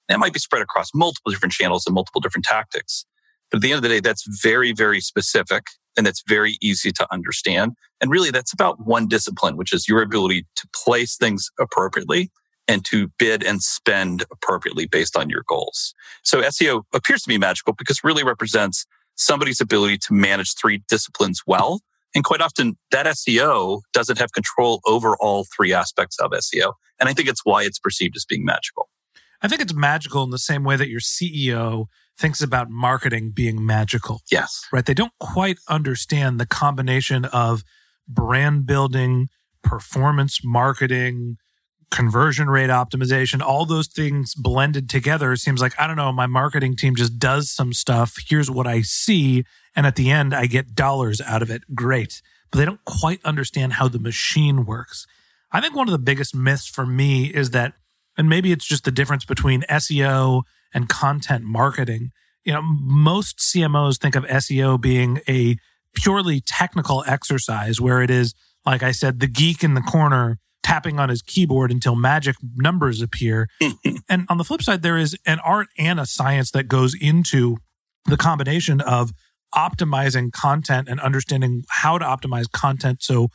That 0.09 0.18
might 0.18 0.33
be 0.35 0.38
spread 0.38 0.62
across 0.62 0.90
multiple 0.94 1.33
different 1.33 1.52
channels 1.52 1.87
and 1.87 1.94
multiple 1.94 2.21
different 2.21 2.44
tactics. 2.44 3.06
But 3.50 3.59
at 3.59 3.62
the 3.62 3.71
end 3.73 3.78
of 3.78 3.83
the 3.83 3.88
day, 3.88 4.00
that's 4.00 4.26
very, 4.42 4.73
very 4.73 5.00
specific 5.00 5.68
and 5.97 6.04
that's 6.04 6.23
very 6.26 6.59
easy 6.61 6.90
to 6.92 7.06
understand. 7.12 7.73
And 8.00 8.11
really, 8.11 8.30
that's 8.30 8.52
about 8.52 8.85
one 8.85 9.06
discipline, 9.09 9.56
which 9.56 9.73
is 9.73 9.88
your 9.88 10.02
ability 10.02 10.47
to 10.56 10.68
place 10.75 11.16
things 11.16 11.50
appropriately 11.59 12.30
and 12.66 12.85
to 12.87 13.09
bid 13.18 13.44
and 13.44 13.62
spend 13.62 14.25
appropriately 14.33 14.87
based 14.87 15.16
on 15.16 15.30
your 15.30 15.44
goals. 15.47 15.94
So 16.23 16.42
SEO 16.42 16.83
appears 16.92 17.23
to 17.23 17.28
be 17.28 17.38
magical 17.38 17.75
because 17.75 18.02
really 18.02 18.25
represents 18.25 18.87
somebody's 19.16 19.61
ability 19.61 19.99
to 19.99 20.12
manage 20.14 20.54
three 20.54 20.83
disciplines 20.88 21.42
well. 21.47 21.80
And 22.14 22.25
quite 22.25 22.40
often 22.40 22.76
that 22.90 23.06
SEO 23.06 23.80
doesn't 23.92 24.18
have 24.18 24.33
control 24.33 24.80
over 24.87 25.16
all 25.16 25.47
three 25.56 25.73
aspects 25.73 26.18
of 26.21 26.30
SEO. 26.30 26.75
And 27.00 27.09
I 27.09 27.12
think 27.12 27.28
it's 27.28 27.44
why 27.44 27.64
it's 27.64 27.78
perceived 27.78 28.16
as 28.16 28.25
being 28.25 28.44
magical. 28.44 28.88
I 29.42 29.49
think 29.49 29.61
it's 29.61 29.75
magical 29.75 30.23
in 30.23 30.30
the 30.30 30.38
same 30.38 30.64
way 30.64 30.76
that 30.76 30.88
your 30.88 31.00
CEO 31.00 31.87
thinks 32.18 32.40
about 32.40 32.71
marketing 32.71 33.33
being 33.35 33.64
magical. 33.66 34.23
Yes. 34.30 34.64
Right. 34.73 34.87
They 34.87 34.94
don't 34.94 35.12
quite 35.18 35.59
understand 35.68 36.40
the 36.40 36.47
combination 36.47 37.25
of 37.26 37.64
brand 38.09 38.66
building, 38.66 39.28
performance 39.62 40.40
marketing, 40.44 41.37
conversion 41.95 42.51
rate 42.51 42.71
optimization, 42.71 43.41
all 43.41 43.65
those 43.65 43.87
things 43.87 44.35
blended 44.35 44.91
together. 44.91 45.37
seems 45.37 45.61
like, 45.61 45.75
I 45.79 45.87
don't 45.87 45.95
know, 45.95 46.11
my 46.11 46.27
marketing 46.27 46.75
team 46.75 46.97
just 46.97 47.21
does 47.21 47.49
some 47.49 47.73
stuff. 47.73 48.17
Here's 48.29 48.51
what 48.51 48.67
I 48.67 48.83
see. 48.83 49.45
And 49.77 49.87
at 49.87 49.95
the 49.95 50.11
end, 50.11 50.35
I 50.35 50.47
get 50.47 50.75
dollars 50.75 51.21
out 51.21 51.41
of 51.41 51.51
it. 51.51 51.63
Great. 51.73 52.21
But 52.51 52.59
they 52.59 52.65
don't 52.65 52.85
quite 52.85 53.25
understand 53.25 53.75
how 53.75 53.87
the 53.87 54.01
machine 54.01 54.65
works. 54.65 55.07
I 55.53 55.61
think 55.61 55.77
one 55.77 55.87
of 55.87 55.93
the 55.93 55.99
biggest 55.99 56.35
myths 56.35 56.67
for 56.67 56.85
me 56.85 57.27
is 57.27 57.51
that, 57.51 57.75
and 58.19 58.29
maybe 58.29 58.51
it's 58.51 58.67
just 58.67 58.83
the 58.83 58.91
difference 58.91 59.25
between 59.25 59.63
SEO 59.71 60.43
and 60.75 60.89
content 60.89 61.45
marketing. 61.45 62.11
You 62.43 62.55
know, 62.55 62.63
most 62.63 63.39
CMOs 63.39 63.99
think 63.99 64.17
of 64.17 64.25
SEO 64.25 64.81
being 64.81 65.21
a 65.29 65.59
purely 65.95 66.41
technical 66.41 67.05
exercise 67.07 67.81
where 67.81 68.03
it 68.03 68.11
is, 68.11 68.35
like 68.67 68.83
I 68.83 68.91
said, 68.91 69.21
the 69.21 69.29
geek 69.29 69.63
in 69.63 69.75
the 69.75 69.81
corner 69.81 70.39
tapping 70.64 70.99
on 70.99 71.09
his 71.09 71.23
keyboard 71.23 71.71
until 71.71 71.94
magic 71.94 72.35
numbers 72.56 73.00
appear. 73.00 73.49
and 74.09 74.26
on 74.28 74.38
the 74.38 74.44
flip 74.44 74.62
side, 74.62 74.83
there 74.83 74.97
is 74.97 75.16
an 75.26 75.38
art 75.44 75.68
and 75.78 76.00
a 76.00 76.06
science 76.06 76.50
that 76.50 76.66
goes 76.66 76.97
into 77.00 77.59
the 78.06 78.16
combination 78.16 78.80
of 78.80 79.12
optimizing 79.54 80.33
content 80.33 80.88
and 80.88 80.99
understanding 81.00 81.62
how 81.68 81.97
to 81.99 82.04
optimize 82.04 82.50
content 82.50 83.02
so 83.02 83.28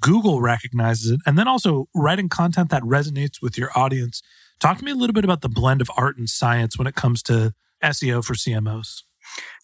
Google 0.00 0.40
recognizes 0.40 1.10
it, 1.10 1.20
and 1.26 1.36
then 1.36 1.48
also 1.48 1.86
writing 1.94 2.28
content 2.28 2.70
that 2.70 2.82
resonates 2.82 3.42
with 3.42 3.58
your 3.58 3.70
audience. 3.74 4.22
Talk 4.60 4.78
to 4.78 4.84
me 4.84 4.92
a 4.92 4.94
little 4.94 5.14
bit 5.14 5.24
about 5.24 5.40
the 5.40 5.48
blend 5.48 5.80
of 5.80 5.90
art 5.96 6.16
and 6.16 6.28
science 6.28 6.78
when 6.78 6.86
it 6.86 6.94
comes 6.94 7.20
to 7.24 7.52
SEO 7.82 8.24
for 8.24 8.34
CMOs. 8.34 9.02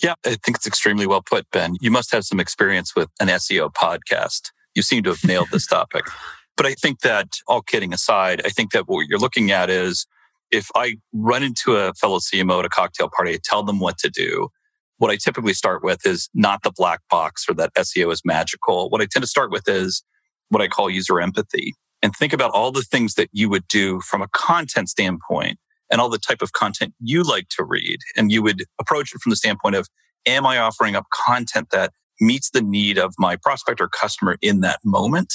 Yeah, 0.03 0.15
I 0.27 0.31
think 0.31 0.57
it's 0.57 0.67
extremely 0.67 1.07
well 1.07 1.23
put, 1.23 1.49
Ben. 1.53 1.77
You 1.81 1.93
must 1.93 2.11
have 2.11 2.25
some 2.25 2.41
experience 2.41 2.97
with 2.97 3.11
an 3.21 3.29
SEO 3.29 3.73
podcast. 3.73 4.51
You 4.75 4.83
seem 4.83 5.05
to 5.05 5.11
have 5.11 5.25
nailed 5.25 5.51
this 5.53 5.67
topic. 5.67 6.05
But 6.59 6.67
I 6.67 6.75
think 6.75 7.01
that 7.01 7.29
all 7.47 7.63
kidding 7.63 7.95
aside, 7.95 8.43
I 8.45 8.51
think 8.51 8.73
that 8.73 8.89
what 8.89 9.07
you're 9.07 9.21
looking 9.21 9.53
at 9.53 9.71
is 9.71 10.07
if 10.51 10.69
I 10.75 10.97
run 11.13 11.45
into 11.45 11.77
a 11.77 11.95
fellow 11.95 12.19
CMO 12.19 12.59
at 12.59 12.65
a 12.67 12.69
cocktail 12.69 13.09
party, 13.09 13.35
I 13.35 13.39
tell 13.43 13.63
them 13.63 13.79
what 13.79 13.97
to 13.99 14.11
do. 14.11 14.49
What 14.99 15.13
I 15.13 15.17
typically 15.17 15.55
start 15.55 15.85
with 15.85 16.05
is 16.05 16.29
not 16.35 16.65
the 16.65 16.73
black 16.77 17.01
box 17.09 17.47
or 17.49 17.55
that 17.55 17.73
SEO 17.77 18.13
is 18.13 18.23
magical. 18.25 18.91
What 18.91 19.01
I 19.01 19.07
tend 19.07 19.23
to 19.23 19.29
start 19.29 19.53
with 19.53 19.69
is 19.69 20.03
what 20.49 20.61
I 20.61 20.67
call 20.67 20.91
user 20.91 21.21
empathy 21.21 21.75
and 22.03 22.15
think 22.17 22.33
about 22.33 22.51
all 22.51 22.73
the 22.73 22.83
things 22.83 23.15
that 23.15 23.29
you 23.33 23.49
would 23.49 23.69
do 23.69 24.01
from 24.01 24.21
a 24.21 24.29
content 24.29 24.89
standpoint 24.89 25.59
and 25.93 26.01
all 26.01 26.09
the 26.09 26.19
type 26.19 26.43
of 26.43 26.53
content 26.55 26.93
you 27.01 27.23
like 27.23 27.49
to 27.51 27.65
read. 27.65 28.01
And 28.17 28.33
you 28.33 28.43
would 28.43 28.65
approach 28.81 29.15
it 29.15 29.21
from 29.21 29.31
the 29.31 29.37
standpoint 29.37 29.77
of, 29.77 29.89
am 30.27 30.45
I 30.45 30.59
offering 30.59 30.97
up 30.97 31.07
content 31.13 31.69
that 31.71 31.93
meets 32.21 32.51
the 32.51 32.63
need 32.63 32.99
of 32.99 33.15
my 33.17 33.37
prospect 33.37 33.81
or 33.81 33.89
customer 33.89 34.37
in 34.43 34.61
that 34.63 34.81
moment? 34.85 35.33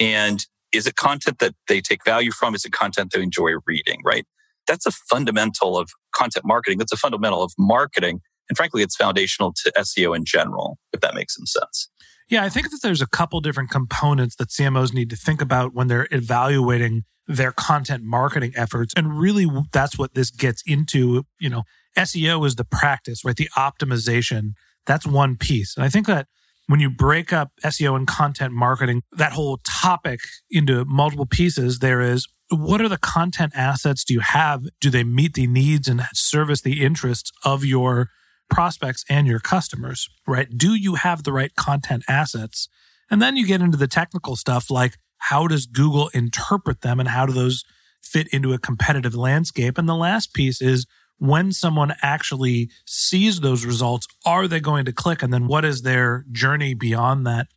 And 0.00 0.44
Is 0.72 0.86
it 0.86 0.96
content 0.96 1.38
that 1.38 1.54
they 1.68 1.80
take 1.80 2.04
value 2.04 2.30
from? 2.32 2.54
Is 2.54 2.64
it 2.64 2.72
content 2.72 3.12
they 3.14 3.22
enjoy 3.22 3.52
reading, 3.66 4.00
right? 4.04 4.26
That's 4.66 4.84
a 4.86 4.90
fundamental 4.90 5.78
of 5.78 5.90
content 6.14 6.44
marketing. 6.44 6.78
That's 6.78 6.92
a 6.92 6.96
fundamental 6.96 7.42
of 7.42 7.52
marketing. 7.58 8.20
And 8.48 8.56
frankly, 8.56 8.82
it's 8.82 8.96
foundational 8.96 9.52
to 9.64 9.72
SEO 9.78 10.14
in 10.14 10.24
general, 10.24 10.78
if 10.92 11.00
that 11.00 11.14
makes 11.14 11.34
some 11.34 11.46
sense. 11.46 11.88
Yeah, 12.28 12.42
I 12.42 12.48
think 12.48 12.70
that 12.70 12.80
there's 12.82 13.00
a 13.00 13.06
couple 13.06 13.40
different 13.40 13.70
components 13.70 14.34
that 14.36 14.48
CMOs 14.48 14.92
need 14.92 15.10
to 15.10 15.16
think 15.16 15.40
about 15.40 15.72
when 15.74 15.86
they're 15.86 16.08
evaluating 16.10 17.04
their 17.28 17.52
content 17.52 18.02
marketing 18.04 18.52
efforts. 18.56 18.92
And 18.96 19.18
really, 19.18 19.46
that's 19.72 19.96
what 19.98 20.14
this 20.14 20.30
gets 20.30 20.62
into. 20.66 21.24
You 21.38 21.48
know, 21.48 21.62
SEO 21.96 22.44
is 22.46 22.56
the 22.56 22.64
practice, 22.64 23.24
right? 23.24 23.36
The 23.36 23.48
optimization. 23.56 24.52
That's 24.86 25.06
one 25.06 25.36
piece. 25.36 25.76
And 25.76 25.84
I 25.84 25.88
think 25.88 26.06
that 26.06 26.26
when 26.66 26.80
you 26.80 26.90
break 26.90 27.32
up 27.32 27.52
SEO 27.64 27.96
and 27.96 28.06
content 28.06 28.52
marketing, 28.52 29.02
that 29.12 29.32
whole 29.32 29.58
topic 29.64 30.20
into 30.50 30.84
multiple 30.84 31.26
pieces, 31.26 31.78
there 31.78 32.00
is 32.00 32.26
what 32.50 32.80
are 32.80 32.88
the 32.88 32.98
content 32.98 33.52
assets 33.56 34.04
do 34.04 34.14
you 34.14 34.20
have? 34.20 34.62
Do 34.80 34.88
they 34.90 35.04
meet 35.04 35.34
the 35.34 35.46
needs 35.46 35.88
and 35.88 36.02
service 36.14 36.62
the 36.62 36.84
interests 36.84 37.32
of 37.44 37.64
your 37.64 38.08
prospects 38.48 39.04
and 39.08 39.26
your 39.26 39.40
customers, 39.40 40.08
right? 40.26 40.48
Do 40.56 40.74
you 40.74 40.94
have 40.94 41.24
the 41.24 41.32
right 41.32 41.54
content 41.56 42.04
assets? 42.08 42.68
And 43.10 43.20
then 43.20 43.36
you 43.36 43.46
get 43.46 43.60
into 43.60 43.76
the 43.76 43.88
technical 43.88 44.36
stuff 44.36 44.70
like 44.70 44.96
how 45.18 45.46
does 45.46 45.66
Google 45.66 46.08
interpret 46.08 46.82
them 46.82 47.00
and 47.00 47.08
how 47.08 47.26
do 47.26 47.32
those 47.32 47.64
fit 48.02 48.28
into 48.28 48.52
a 48.52 48.58
competitive 48.58 49.14
landscape? 49.14 49.76
And 49.78 49.88
the 49.88 49.96
last 49.96 50.32
piece 50.32 50.60
is 50.60 50.86
when 51.18 51.52
someone 51.52 51.94
actually 52.02 52.70
sees 52.84 53.40
those 53.40 53.64
results, 53.64 54.06
are 54.24 54.46
they 54.46 54.60
going 54.60 54.84
to 54.84 54.92
click? 54.92 55.22
And 55.22 55.32
then 55.32 55.46
what 55.46 55.64
is 55.64 55.82
their 55.82 56.24
journey 56.30 56.74
beyond 56.74 57.26
that? 57.26 57.48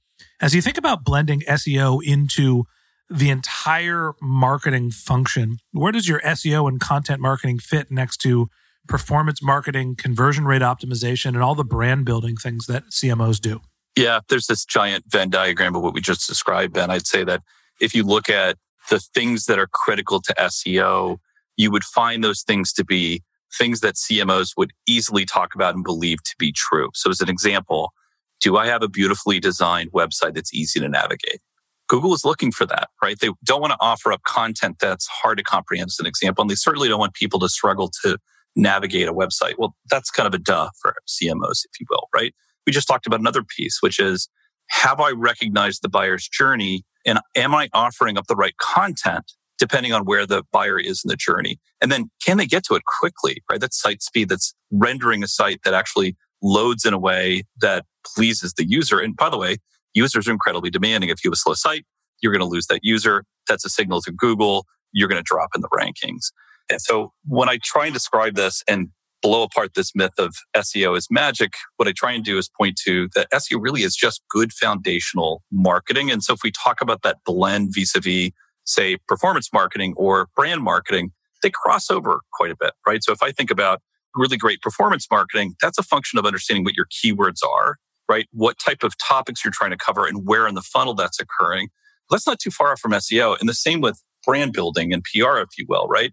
As 0.41 0.55
you 0.55 0.61
think 0.61 0.77
about 0.77 1.03
blending 1.03 1.41
SEO 1.41 2.01
into 2.03 2.65
the 3.09 3.29
entire 3.29 4.13
marketing 4.21 4.91
function, 4.91 5.57
where 5.71 5.91
does 5.91 6.07
your 6.07 6.21
SEO 6.21 6.67
and 6.67 6.79
content 6.79 7.19
marketing 7.19 7.59
fit 7.59 7.91
next 7.91 8.17
to 8.17 8.49
performance 8.87 9.41
marketing, 9.41 9.95
conversion 9.95 10.45
rate 10.45 10.61
optimization, 10.61 11.27
and 11.27 11.43
all 11.43 11.55
the 11.55 11.63
brand 11.63 12.05
building 12.05 12.35
things 12.35 12.65
that 12.67 12.85
CMOs 12.85 13.39
do? 13.39 13.61
Yeah, 13.95 14.19
there's 14.29 14.47
this 14.47 14.63
giant 14.63 15.05
Venn 15.07 15.29
diagram 15.29 15.75
of 15.75 15.81
what 15.81 15.93
we 15.93 16.01
just 16.01 16.27
described, 16.27 16.73
Ben. 16.73 16.89
I'd 16.89 17.07
say 17.07 17.23
that 17.25 17.41
if 17.81 17.93
you 17.93 18.03
look 18.03 18.29
at 18.29 18.57
the 18.89 18.99
things 18.99 19.45
that 19.45 19.59
are 19.59 19.67
critical 19.67 20.21
to 20.21 20.33
SEO, 20.39 21.17
you 21.57 21.71
would 21.71 21.83
find 21.83 22.23
those 22.23 22.41
things 22.41 22.71
to 22.73 22.85
be 22.85 23.21
things 23.57 23.81
that 23.81 23.95
CMOs 23.95 24.51
would 24.57 24.71
easily 24.87 25.25
talk 25.25 25.55
about 25.55 25.75
and 25.75 25.83
believe 25.83 26.23
to 26.23 26.35
be 26.37 26.51
true. 26.51 26.89
So, 26.93 27.09
as 27.09 27.21
an 27.21 27.29
example, 27.29 27.93
do 28.41 28.57
I 28.57 28.67
have 28.67 28.83
a 28.83 28.87
beautifully 28.87 29.39
designed 29.39 29.91
website 29.91 30.33
that's 30.33 30.53
easy 30.53 30.79
to 30.79 30.89
navigate? 30.89 31.39
Google 31.87 32.13
is 32.13 32.23
looking 32.23 32.51
for 32.51 32.65
that, 32.67 32.89
right? 33.01 33.19
They 33.19 33.29
don't 33.43 33.61
want 33.61 33.71
to 33.71 33.77
offer 33.81 34.13
up 34.13 34.21
content 34.23 34.77
that's 34.79 35.07
hard 35.07 35.39
to 35.39 35.43
comprehend, 35.43 35.87
as 35.87 35.99
an 35.99 36.05
example. 36.05 36.43
And 36.43 36.49
they 36.49 36.55
certainly 36.55 36.87
don't 36.87 36.99
want 36.99 37.15
people 37.15 37.39
to 37.39 37.49
struggle 37.49 37.91
to 38.03 38.17
navigate 38.55 39.07
a 39.07 39.13
website. 39.13 39.55
Well, 39.57 39.75
that's 39.89 40.11
kind 40.11 40.27
of 40.27 40.33
a 40.33 40.37
duh 40.37 40.69
for 40.81 40.95
CMOs, 41.07 41.65
if 41.65 41.79
you 41.79 41.87
will, 41.89 42.07
right? 42.13 42.33
We 42.65 42.71
just 42.71 42.87
talked 42.87 43.07
about 43.07 43.19
another 43.19 43.43
piece, 43.43 43.79
which 43.81 43.99
is 43.99 44.29
have 44.69 44.99
I 44.99 45.11
recognized 45.11 45.81
the 45.81 45.89
buyer's 45.89 46.27
journey 46.27 46.83
and 47.05 47.19
am 47.35 47.55
I 47.55 47.69
offering 47.73 48.17
up 48.17 48.27
the 48.27 48.35
right 48.35 48.55
content 48.57 49.33
depending 49.59 49.93
on 49.93 50.05
where 50.05 50.25
the 50.25 50.43
buyer 50.51 50.79
is 50.79 51.03
in 51.03 51.09
the 51.09 51.15
journey? 51.15 51.59
And 51.81 51.91
then 51.91 52.09
can 52.25 52.37
they 52.37 52.45
get 52.45 52.63
to 52.65 52.75
it 52.75 52.83
quickly, 52.99 53.43
right? 53.49 53.59
That's 53.59 53.79
site 53.79 54.01
speed 54.01 54.29
that's 54.29 54.53
rendering 54.71 55.23
a 55.23 55.27
site 55.27 55.61
that 55.65 55.73
actually 55.73 56.15
loads 56.41 56.85
in 56.85 56.93
a 56.93 56.99
way 56.99 57.43
that 57.61 57.85
pleases 58.15 58.53
the 58.53 58.65
user. 58.67 58.99
And 58.99 59.15
by 59.15 59.29
the 59.29 59.37
way, 59.37 59.57
users 59.93 60.27
are 60.27 60.31
incredibly 60.31 60.69
demanding. 60.69 61.09
If 61.09 61.23
you 61.23 61.29
have 61.29 61.33
a 61.33 61.37
slow 61.37 61.53
site, 61.53 61.85
you're 62.21 62.33
going 62.33 62.47
to 62.47 62.51
lose 62.51 62.67
that 62.67 62.79
user. 62.83 63.23
That's 63.47 63.65
a 63.65 63.69
signal 63.69 64.01
to 64.03 64.11
Google. 64.11 64.65
You're 64.91 65.07
going 65.07 65.21
to 65.21 65.23
drop 65.23 65.49
in 65.55 65.61
the 65.61 65.69
rankings. 65.69 66.31
And 66.69 66.81
so 66.81 67.13
when 67.25 67.49
I 67.49 67.59
try 67.63 67.85
and 67.85 67.93
describe 67.93 68.35
this 68.35 68.63
and 68.67 68.89
blow 69.21 69.43
apart 69.43 69.73
this 69.73 69.93
myth 69.95 70.13
of 70.17 70.35
SEO 70.55 70.97
is 70.97 71.07
magic, 71.09 71.53
what 71.77 71.87
I 71.87 71.91
try 71.91 72.11
and 72.11 72.23
do 72.23 72.37
is 72.37 72.49
point 72.49 72.79
to 72.85 73.09
that 73.15 73.29
SEO 73.33 73.57
really 73.59 73.81
is 73.81 73.95
just 73.95 74.21
good 74.29 74.53
foundational 74.53 75.41
marketing. 75.51 76.09
And 76.11 76.23
so 76.23 76.33
if 76.33 76.39
we 76.43 76.51
talk 76.51 76.81
about 76.81 77.01
that 77.01 77.17
blend 77.25 77.73
vis-a-vis, 77.73 78.31
say, 78.69 78.97
performance 79.07 79.49
marketing 79.53 79.93
or 79.97 80.29
brand 80.35 80.61
marketing, 80.61 81.11
they 81.41 81.49
cross 81.49 81.89
over 81.89 82.21
quite 82.33 82.51
a 82.51 82.55
bit, 82.59 82.73
right? 82.85 83.03
So 83.03 83.11
if 83.11 83.21
I 83.21 83.31
think 83.31 83.51
about 83.51 83.81
really 84.15 84.37
great 84.37 84.61
performance 84.61 85.07
marketing, 85.11 85.55
that's 85.61 85.77
a 85.77 85.83
function 85.83 86.19
of 86.19 86.25
understanding 86.25 86.63
what 86.63 86.75
your 86.75 86.87
keywords 86.87 87.43
are, 87.43 87.77
right? 88.07 88.27
What 88.31 88.57
type 88.63 88.83
of 88.83 88.93
topics 88.97 89.43
you're 89.43 89.53
trying 89.53 89.71
to 89.71 89.77
cover 89.77 90.05
and 90.05 90.25
where 90.25 90.47
in 90.47 90.55
the 90.55 90.61
funnel 90.61 90.93
that's 90.93 91.19
occurring. 91.19 91.69
That's 92.09 92.25
not 92.25 92.39
too 92.39 92.51
far 92.51 92.71
off 92.71 92.79
from 92.79 92.91
SEO. 92.91 93.39
And 93.39 93.47
the 93.47 93.53
same 93.53 93.81
with 93.81 94.01
brand 94.25 94.53
building 94.53 94.93
and 94.93 95.03
PR, 95.03 95.37
if 95.37 95.49
you 95.57 95.65
will, 95.67 95.87
right? 95.87 96.11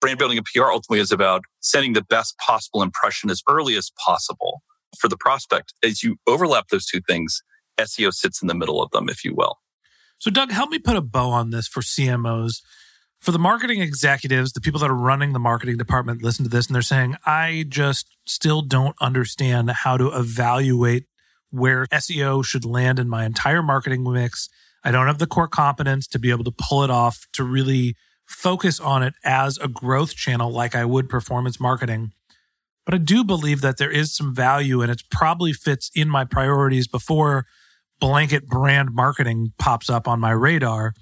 brand 0.00 0.18
building 0.18 0.38
and 0.38 0.46
PR 0.46 0.70
ultimately 0.70 1.00
is 1.00 1.12
about 1.12 1.42
sending 1.60 1.92
the 1.92 2.04
best 2.04 2.36
possible 2.38 2.82
impression 2.82 3.30
as 3.30 3.42
early 3.48 3.76
as 3.76 3.90
possible 4.04 4.62
for 4.98 5.08
the 5.08 5.16
prospect. 5.16 5.74
As 5.82 6.02
you 6.02 6.16
overlap 6.26 6.68
those 6.68 6.86
two 6.86 7.00
things, 7.08 7.42
SEO 7.78 8.12
sits 8.12 8.42
in 8.42 8.48
the 8.48 8.54
middle 8.54 8.82
of 8.82 8.90
them, 8.90 9.08
if 9.08 9.24
you 9.24 9.34
will. 9.34 9.56
So, 10.18 10.30
Doug, 10.30 10.50
help 10.50 10.70
me 10.70 10.78
put 10.78 10.96
a 10.96 11.00
bow 11.00 11.30
on 11.30 11.50
this 11.50 11.68
for 11.68 11.80
CMOs. 11.80 12.62
For 13.20 13.32
the 13.32 13.38
marketing 13.38 13.80
executives, 13.80 14.52
the 14.52 14.60
people 14.60 14.80
that 14.80 14.90
are 14.90 14.94
running 14.94 15.32
the 15.32 15.38
marketing 15.38 15.76
department 15.76 16.22
listen 16.22 16.44
to 16.44 16.50
this 16.50 16.66
and 16.66 16.74
they're 16.74 16.82
saying, 16.82 17.16
I 17.24 17.64
just 17.68 18.16
still 18.26 18.62
don't 18.62 18.96
understand 19.00 19.70
how 19.70 19.96
to 19.96 20.08
evaluate 20.08 21.06
where 21.50 21.86
SEO 21.86 22.44
should 22.44 22.64
land 22.64 22.98
in 22.98 23.08
my 23.08 23.24
entire 23.24 23.62
marketing 23.62 24.04
mix. 24.04 24.48
I 24.84 24.90
don't 24.90 25.06
have 25.06 25.18
the 25.18 25.26
core 25.26 25.48
competence 25.48 26.06
to 26.08 26.18
be 26.18 26.30
able 26.30 26.44
to 26.44 26.52
pull 26.52 26.84
it 26.84 26.90
off 26.90 27.26
to 27.32 27.42
really 27.42 27.96
focus 28.26 28.78
on 28.78 29.02
it 29.02 29.14
as 29.24 29.58
a 29.58 29.68
growth 29.68 30.14
channel 30.14 30.52
like 30.52 30.74
I 30.74 30.84
would 30.84 31.08
performance 31.08 31.58
marketing. 31.58 32.12
But 32.84 32.94
I 32.94 32.98
do 32.98 33.24
believe 33.24 33.60
that 33.62 33.78
there 33.78 33.90
is 33.90 34.14
some 34.14 34.34
value 34.34 34.80
and 34.80 34.90
it 34.90 35.02
probably 35.10 35.52
fits 35.52 35.90
in 35.94 36.08
my 36.08 36.24
priorities 36.24 36.86
before 36.86 37.46
blanket 38.00 38.46
brand 38.46 38.90
marketing 38.92 39.52
pops 39.58 39.90
up 39.90 40.06
on 40.06 40.20
my 40.20 40.30
radar. 40.30 40.94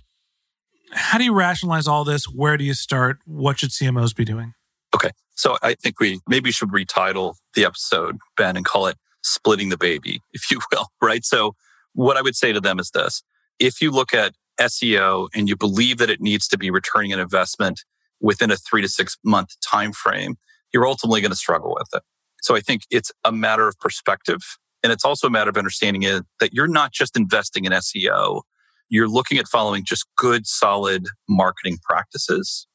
How 0.92 1.18
do 1.18 1.24
you 1.24 1.35
rationalize 1.35 1.87
all 1.87 2.04
this? 2.04 2.24
Where 2.24 2.56
do 2.56 2.64
you 2.64 2.74
start? 2.74 3.18
What 3.24 3.59
should 3.59 3.70
CMOs 3.70 4.14
be 4.14 4.24
doing? 4.24 4.54
Okay. 4.94 5.11
So 5.35 5.59
I 5.62 5.74
think 5.74 6.00
we 6.00 6.20
maybe 6.26 6.50
should 6.50 6.70
retitle 6.70 7.35
the 7.54 7.64
episode, 7.64 8.18
Ben, 8.37 8.56
and 8.56 8.64
call 8.64 8.87
it 8.87 8.96
Splitting 9.22 9.68
the 9.68 9.76
Baby, 9.76 10.22
if 10.32 10.50
you 10.50 10.61
will, 10.72 10.87
right? 11.02 11.24
So 11.24 11.54
what 11.92 12.16
I 12.16 12.22
would 12.22 12.37
say 12.37 12.52
to 12.52 12.61
them 12.61 12.78
is 12.78 12.90
this. 12.90 13.22
If 13.59 13.80
you 13.80 13.90
look 13.90 14.14
at 14.14 14.35
SEO 14.61 15.28
and 15.35 15.48
you 15.48 15.56
believe 15.56 15.98
that 15.98 16.11
it 16.11 16.20
needs 16.20 16.48
to 16.48 16.59
be 16.59 16.70
returning 16.70 17.12
an 17.12 17.18
investment 17.18 17.85
within 18.20 18.50
a 18.50 18.56
three 18.56 18.82
to 18.82 18.88
six 18.88 19.18
month 19.24 19.50
time 19.61 19.92
frame, 19.92 20.37
you're 20.72 20.87
ultimately 20.87 21.20
going 21.20 21.30
to 21.30 21.37
struggle 21.37 21.74
with 21.78 21.88
it. 21.94 22.02
So 22.42 22.54
I 22.54 22.61
think 22.61 22.82
it's 22.90 23.12
a 23.24 23.32
matter 23.32 23.66
of 23.68 23.78
perspective. 23.78 24.40
And 24.87 24.92
it's 24.92 25.05
also 25.05 25.27
a 25.27 25.31
matter 25.31 25.51
of 25.51 25.57
understanding 25.57 26.05
it, 26.05 26.22
that 26.38 26.55
you're 26.55 26.68
not 26.68 26.92
just 26.92 27.16
investing 27.16 27.64
in 27.64 27.72
SEO, 27.72 28.42
you're 28.88 29.09
looking 29.09 29.37
at 29.37 29.49
following 29.49 29.83
just 29.85 30.07
good, 30.16 30.46
solid 30.46 31.09
marketing 31.29 31.79
practices. 31.83 32.68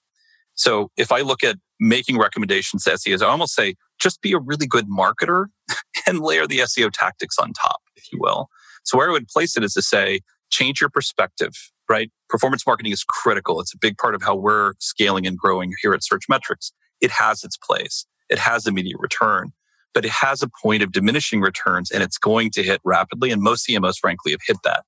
So 0.56 0.92
if 0.98 1.10
I 1.10 1.22
look 1.22 1.42
at 1.42 1.56
making 1.80 2.18
recommendations 2.18 2.84
to 2.84 2.90
SEOs, 2.90 3.22
I 3.22 3.28
almost 3.28 3.56
say 3.56 3.76
just 3.98 4.22
be 4.22 4.34
a 4.34 4.40
really 4.40 4.68
good 4.68 4.90
marketer 4.90 5.46
and 6.06 6.20
layer 6.20 6.46
the 6.46 6.60
SEO 6.60 6.92
tactics 6.92 7.38
on 7.40 7.54
top, 7.54 7.80
if 7.96 8.12
you 8.12 8.20
will. 8.20 8.50
So 8.84 8.98
where 8.98 9.08
I 9.08 9.14
would 9.14 9.30
place 9.30 9.56
it 9.56 9.64
is 9.64 9.72
to 9.76 9.82
say, 9.82 10.20
change 10.50 10.82
your 10.82 10.90
perspective, 10.90 11.54
right? 11.90 12.12
Performance 12.28 12.68
marketing 12.68 12.92
is 12.92 13.06
critical. 13.06 13.62
It's 13.62 13.74
a 13.74 13.78
big 13.78 13.98
part 13.98 14.16
of 14.16 14.22
how 14.22 14.36
we're 14.36 14.74
scaling 14.80 15.26
and 15.26 15.38
growing 15.38 15.72
here 15.82 15.94
at 15.94 16.02
Searchmetrics. 16.02 16.74
It 17.00 17.12
has 17.12 17.46
its 17.46 17.56
place. 17.56 18.06
It 18.30 18.38
has 18.38 18.68
immediate 18.68 19.00
return, 19.00 19.54
but 19.94 20.06
it 20.06 20.12
has 20.12 20.42
a 20.42 20.50
point 20.62 20.84
of 20.84 20.92
diminishing 20.92 21.42
returns 21.42 21.92
and 21.92 22.04
it's 22.04 22.18
going 22.18 22.52
to 22.52 22.64
hit 22.64 22.82
rapidly. 22.84 23.32
And 23.32 23.42
most 23.42 23.68
CMOs, 23.68 23.98
frankly, 24.00 24.32
have 24.32 24.42
hit 24.46 24.58
that. 24.64 24.84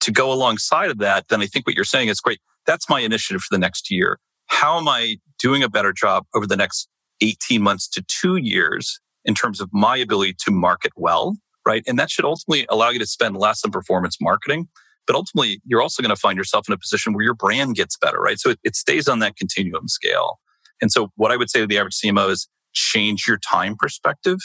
To 0.00 0.12
go 0.12 0.32
alongside 0.32 0.90
of 0.90 0.98
that, 0.98 1.28
then 1.28 1.40
I 1.40 1.46
think 1.46 1.66
what 1.66 1.74
you're 1.74 1.84
saying 1.84 2.08
is 2.08 2.20
great. 2.20 2.40
That's 2.66 2.88
my 2.88 3.00
initiative 3.00 3.42
for 3.42 3.54
the 3.54 3.58
next 3.58 3.90
year. 3.90 4.18
How 4.46 4.78
am 4.78 4.88
I 4.88 5.18
doing 5.38 5.62
a 5.62 5.68
better 5.68 5.92
job 5.92 6.26
over 6.34 6.46
the 6.46 6.56
next 6.56 6.88
18 7.20 7.62
months 7.62 7.88
to 7.90 8.04
two 8.06 8.36
years 8.36 9.00
in 9.24 9.34
terms 9.34 9.60
of 9.60 9.70
my 9.72 9.96
ability 9.96 10.36
to 10.44 10.50
market 10.50 10.92
well? 10.96 11.36
Right. 11.66 11.82
And 11.86 11.98
that 11.98 12.10
should 12.10 12.26
ultimately 12.26 12.66
allow 12.68 12.90
you 12.90 12.98
to 12.98 13.06
spend 13.06 13.38
less 13.38 13.64
on 13.64 13.70
performance 13.70 14.18
marketing 14.20 14.68
but 15.06 15.16
ultimately, 15.16 15.60
you're 15.66 15.82
also 15.82 16.02
going 16.02 16.14
to 16.14 16.20
find 16.20 16.36
yourself 16.36 16.68
in 16.68 16.74
a 16.74 16.78
position 16.78 17.12
where 17.12 17.24
your 17.24 17.34
brand 17.34 17.74
gets 17.74 17.96
better, 17.96 18.18
right? 18.18 18.38
So 18.38 18.50
it, 18.50 18.58
it 18.64 18.76
stays 18.76 19.08
on 19.08 19.18
that 19.20 19.36
continuum 19.36 19.88
scale. 19.88 20.38
And 20.80 20.90
so 20.90 21.12
what 21.16 21.30
I 21.30 21.36
would 21.36 21.50
say 21.50 21.60
to 21.60 21.66
the 21.66 21.78
average 21.78 21.94
CMO 21.94 22.30
is 22.30 22.48
change 22.74 23.26
your 23.26 23.38
time 23.38 23.76
perspective, 23.78 24.38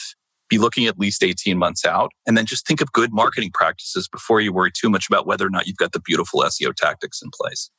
be 0.49 0.57
looking 0.57 0.85
at 0.87 0.97
least 0.97 1.23
18 1.23 1.57
months 1.57 1.85
out, 1.85 2.11
and 2.25 2.37
then 2.37 2.45
just 2.45 2.65
think 2.65 2.81
of 2.81 2.91
good 2.91 3.13
marketing 3.13 3.51
practices 3.53 4.07
before 4.07 4.41
you 4.41 4.53
worry 4.53 4.71
too 4.71 4.89
much 4.89 5.07
about 5.07 5.27
whether 5.27 5.45
or 5.45 5.49
not 5.49 5.67
you've 5.67 5.77
got 5.77 5.91
the 5.91 5.99
beautiful 5.99 6.41
SEO 6.41 6.73
tactics 6.75 7.21
in 7.21 7.29
place. 7.31 7.69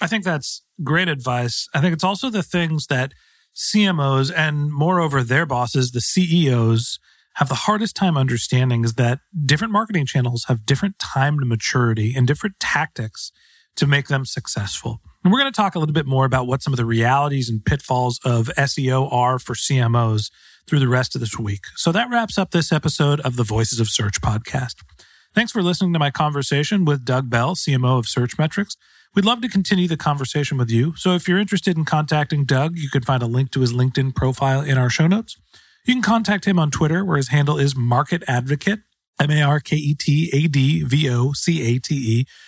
I 0.00 0.06
think 0.06 0.24
that's 0.24 0.62
great 0.82 1.08
advice. 1.08 1.68
I 1.74 1.80
think 1.80 1.92
it's 1.92 2.04
also 2.04 2.30
the 2.30 2.42
things 2.42 2.86
that 2.86 3.12
CMOs 3.54 4.32
and 4.34 4.72
moreover 4.72 5.22
their 5.22 5.46
bosses, 5.46 5.90
the 5.90 6.00
CEOs, 6.00 6.98
have 7.34 7.48
the 7.48 7.54
hardest 7.54 7.94
time 7.94 8.16
understanding 8.16 8.84
is 8.84 8.94
that 8.94 9.20
different 9.44 9.72
marketing 9.72 10.06
channels 10.06 10.46
have 10.48 10.66
different 10.66 10.98
time 10.98 11.38
to 11.38 11.46
maturity 11.46 12.12
and 12.16 12.26
different 12.26 12.58
tactics 12.58 13.30
to 13.76 13.86
make 13.86 14.08
them 14.08 14.24
successful. 14.24 15.00
And 15.24 15.32
we're 15.32 15.40
going 15.40 15.52
to 15.52 15.56
talk 15.56 15.74
a 15.74 15.78
little 15.78 15.92
bit 15.92 16.06
more 16.06 16.24
about 16.24 16.46
what 16.46 16.62
some 16.62 16.72
of 16.72 16.76
the 16.76 16.84
realities 16.84 17.48
and 17.48 17.64
pitfalls 17.64 18.20
of 18.24 18.46
SEO 18.56 19.12
are 19.12 19.38
for 19.38 19.54
CMOs 19.54 20.30
through 20.68 20.78
the 20.78 20.88
rest 20.88 21.14
of 21.14 21.20
this 21.20 21.38
week. 21.38 21.62
So 21.76 21.90
that 21.92 22.10
wraps 22.10 22.38
up 22.38 22.50
this 22.50 22.72
episode 22.72 23.20
of 23.20 23.36
the 23.36 23.44
Voices 23.44 23.80
of 23.80 23.88
Search 23.88 24.20
podcast. 24.20 24.76
Thanks 25.34 25.52
for 25.52 25.62
listening 25.62 25.92
to 25.92 25.98
my 25.98 26.10
conversation 26.10 26.84
with 26.84 27.04
Doug 27.04 27.30
Bell, 27.30 27.54
CMO 27.54 27.98
of 27.98 28.06
Searchmetrics. 28.06 28.76
We'd 29.14 29.24
love 29.24 29.40
to 29.42 29.48
continue 29.48 29.88
the 29.88 29.96
conversation 29.96 30.58
with 30.58 30.70
you. 30.70 30.94
So 30.96 31.14
if 31.14 31.26
you're 31.26 31.38
interested 31.38 31.76
in 31.76 31.84
contacting 31.84 32.44
Doug, 32.44 32.76
you 32.76 32.90
can 32.90 33.02
find 33.02 33.22
a 33.22 33.26
link 33.26 33.50
to 33.52 33.60
his 33.60 33.72
LinkedIn 33.72 34.14
profile 34.14 34.60
in 34.60 34.78
our 34.78 34.90
show 34.90 35.06
notes. 35.06 35.36
You 35.84 35.94
can 35.94 36.02
contact 36.02 36.44
him 36.44 36.58
on 36.58 36.70
Twitter, 36.70 37.04
where 37.04 37.16
his 37.16 37.28
handle 37.28 37.58
is 37.58 37.74
Market 37.74 38.22
Advocate, 38.28 38.80
M 39.18 39.30
A 39.30 39.42
R 39.42 39.60
K 39.60 39.76
E 39.76 39.94
T 39.94 40.30
A 40.32 40.46
D 40.46 40.82
V 40.82 41.10
O 41.10 41.32
C 41.32 41.62
A 41.74 41.78
T 41.78 41.94
E, 41.94 42.26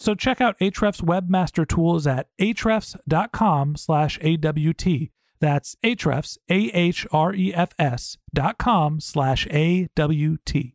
So 0.00 0.14
check 0.14 0.40
out 0.40 0.58
Ahrefs 0.58 1.02
Webmaster 1.02 1.68
Tools 1.68 2.06
at 2.06 2.28
ahrefs.com 2.40 3.76
slash 3.76 4.18
AWT. 4.22 5.10
That's 5.40 5.76
Ahrefs, 5.84 6.38
A-H-R-E-F-S 6.48 8.16
dot 8.32 8.58
com 8.58 9.00
slash 9.00 9.46
A-W-T. 9.50 10.74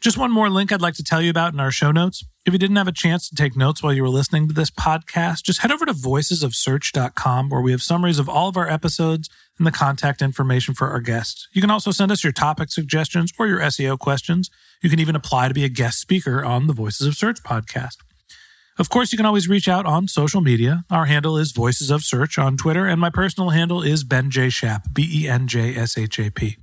Just 0.00 0.18
one 0.18 0.30
more 0.30 0.50
link 0.50 0.72
I'd 0.72 0.82
like 0.82 0.94
to 0.94 1.04
tell 1.04 1.22
you 1.22 1.30
about 1.30 1.54
in 1.54 1.60
our 1.60 1.70
show 1.70 1.90
notes. 1.90 2.24
If 2.44 2.52
you 2.52 2.58
didn't 2.58 2.76
have 2.76 2.88
a 2.88 2.92
chance 2.92 3.28
to 3.28 3.34
take 3.34 3.56
notes 3.56 3.82
while 3.82 3.92
you 3.92 4.02
were 4.02 4.08
listening 4.08 4.46
to 4.48 4.54
this 4.54 4.70
podcast, 4.70 5.42
just 5.42 5.60
head 5.60 5.72
over 5.72 5.86
to 5.86 5.92
voicesofsearch.com 5.92 7.48
where 7.48 7.60
we 7.60 7.70
have 7.70 7.82
summaries 7.82 8.18
of 8.18 8.28
all 8.28 8.48
of 8.48 8.56
our 8.56 8.68
episodes 8.68 9.30
and 9.58 9.66
the 9.66 9.72
contact 9.72 10.20
information 10.20 10.74
for 10.74 10.88
our 10.88 11.00
guests. 11.00 11.48
You 11.52 11.60
can 11.60 11.70
also 11.70 11.92
send 11.92 12.12
us 12.12 12.22
your 12.22 12.32
topic 12.32 12.70
suggestions 12.70 13.32
or 13.38 13.46
your 13.46 13.60
SEO 13.60 13.98
questions. 13.98 14.50
You 14.82 14.90
can 14.90 15.00
even 15.00 15.16
apply 15.16 15.48
to 15.48 15.54
be 15.54 15.64
a 15.64 15.68
guest 15.68 16.00
speaker 16.00 16.44
on 16.44 16.66
the 16.66 16.74
Voices 16.74 17.06
of 17.06 17.16
Search 17.16 17.42
podcast. 17.42 17.96
Of 18.78 18.90
course, 18.90 19.10
you 19.10 19.16
can 19.16 19.24
always 19.24 19.48
reach 19.48 19.68
out 19.68 19.86
on 19.86 20.06
social 20.06 20.42
media. 20.42 20.84
Our 20.90 21.06
handle 21.06 21.38
is 21.38 21.52
Voices 21.52 21.90
of 21.90 22.02
Search 22.04 22.38
on 22.38 22.58
Twitter, 22.58 22.86
and 22.86 23.00
my 23.00 23.08
personal 23.08 23.50
handle 23.50 23.82
is 23.82 24.04
Ben 24.04 24.30
J. 24.30 24.50
Shap, 24.50 24.88
B 24.92 25.22
E 25.22 25.28
N 25.28 25.46
J 25.46 25.74
S 25.74 25.96
H 25.96 26.18
A 26.18 26.30
P. 26.30 26.58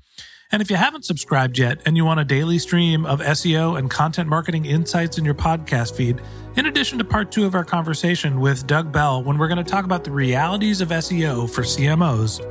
And 0.52 0.62
if 0.62 0.69
you 0.69 0.76
haven't 0.76 1.06
subscribed 1.06 1.58
yet 1.58 1.82
and 1.88 1.97
you 1.97 2.06
want 2.06 2.19
a 2.19 2.23
daily 2.23 2.60
stream 2.60 3.08
of 3.08 3.19
SEO 3.21 3.80
and 3.80 3.89
content 3.89 4.30
marketing 4.30 4.65
insights 4.65 5.17
in 5.17 5.26
your 5.26 5.34
podcast 5.34 5.95
feed, 5.95 6.21
in 6.56 6.67
addition 6.67 6.99
to 6.99 7.04
part 7.04 7.32
two 7.32 7.45
of 7.45 7.56
our 7.56 7.65
conversation 7.65 8.39
with 8.39 8.67
Doug 8.67 8.91
Bell, 8.91 9.23
when 9.23 9.39
we're 9.39 9.47
going 9.47 9.63
to 9.63 9.69
talk 9.69 9.84
about 9.84 10.04
the 10.04 10.12
realities 10.12 10.82
of 10.82 10.89
SEO 10.89 11.49
for 11.49 11.63
CMOs, 11.63 12.41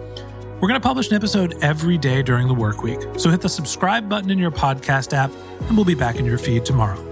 we're 0.61 0.69
going 0.69 0.81
to 0.81 0.81
publish 0.81 1.11
an 1.11 1.15
episode 1.15 1.57
every 1.63 1.97
day 1.97 2.23
during 2.23 2.49
the 2.49 2.55
work 2.55 2.83
week. 2.83 2.99
So 3.17 3.31
hit 3.31 3.41
the 3.41 3.49
subscribe 3.49 4.09
button 4.09 4.31
in 4.31 4.39
your 4.41 4.51
podcast 4.51 5.13
app, 5.13 5.31
and 5.69 5.77
we'll 5.77 5.85
be 5.85 5.95
back 5.95 6.17
in 6.17 6.25
your 6.25 6.39
feed 6.39 6.65
tomorrow. 6.65 7.12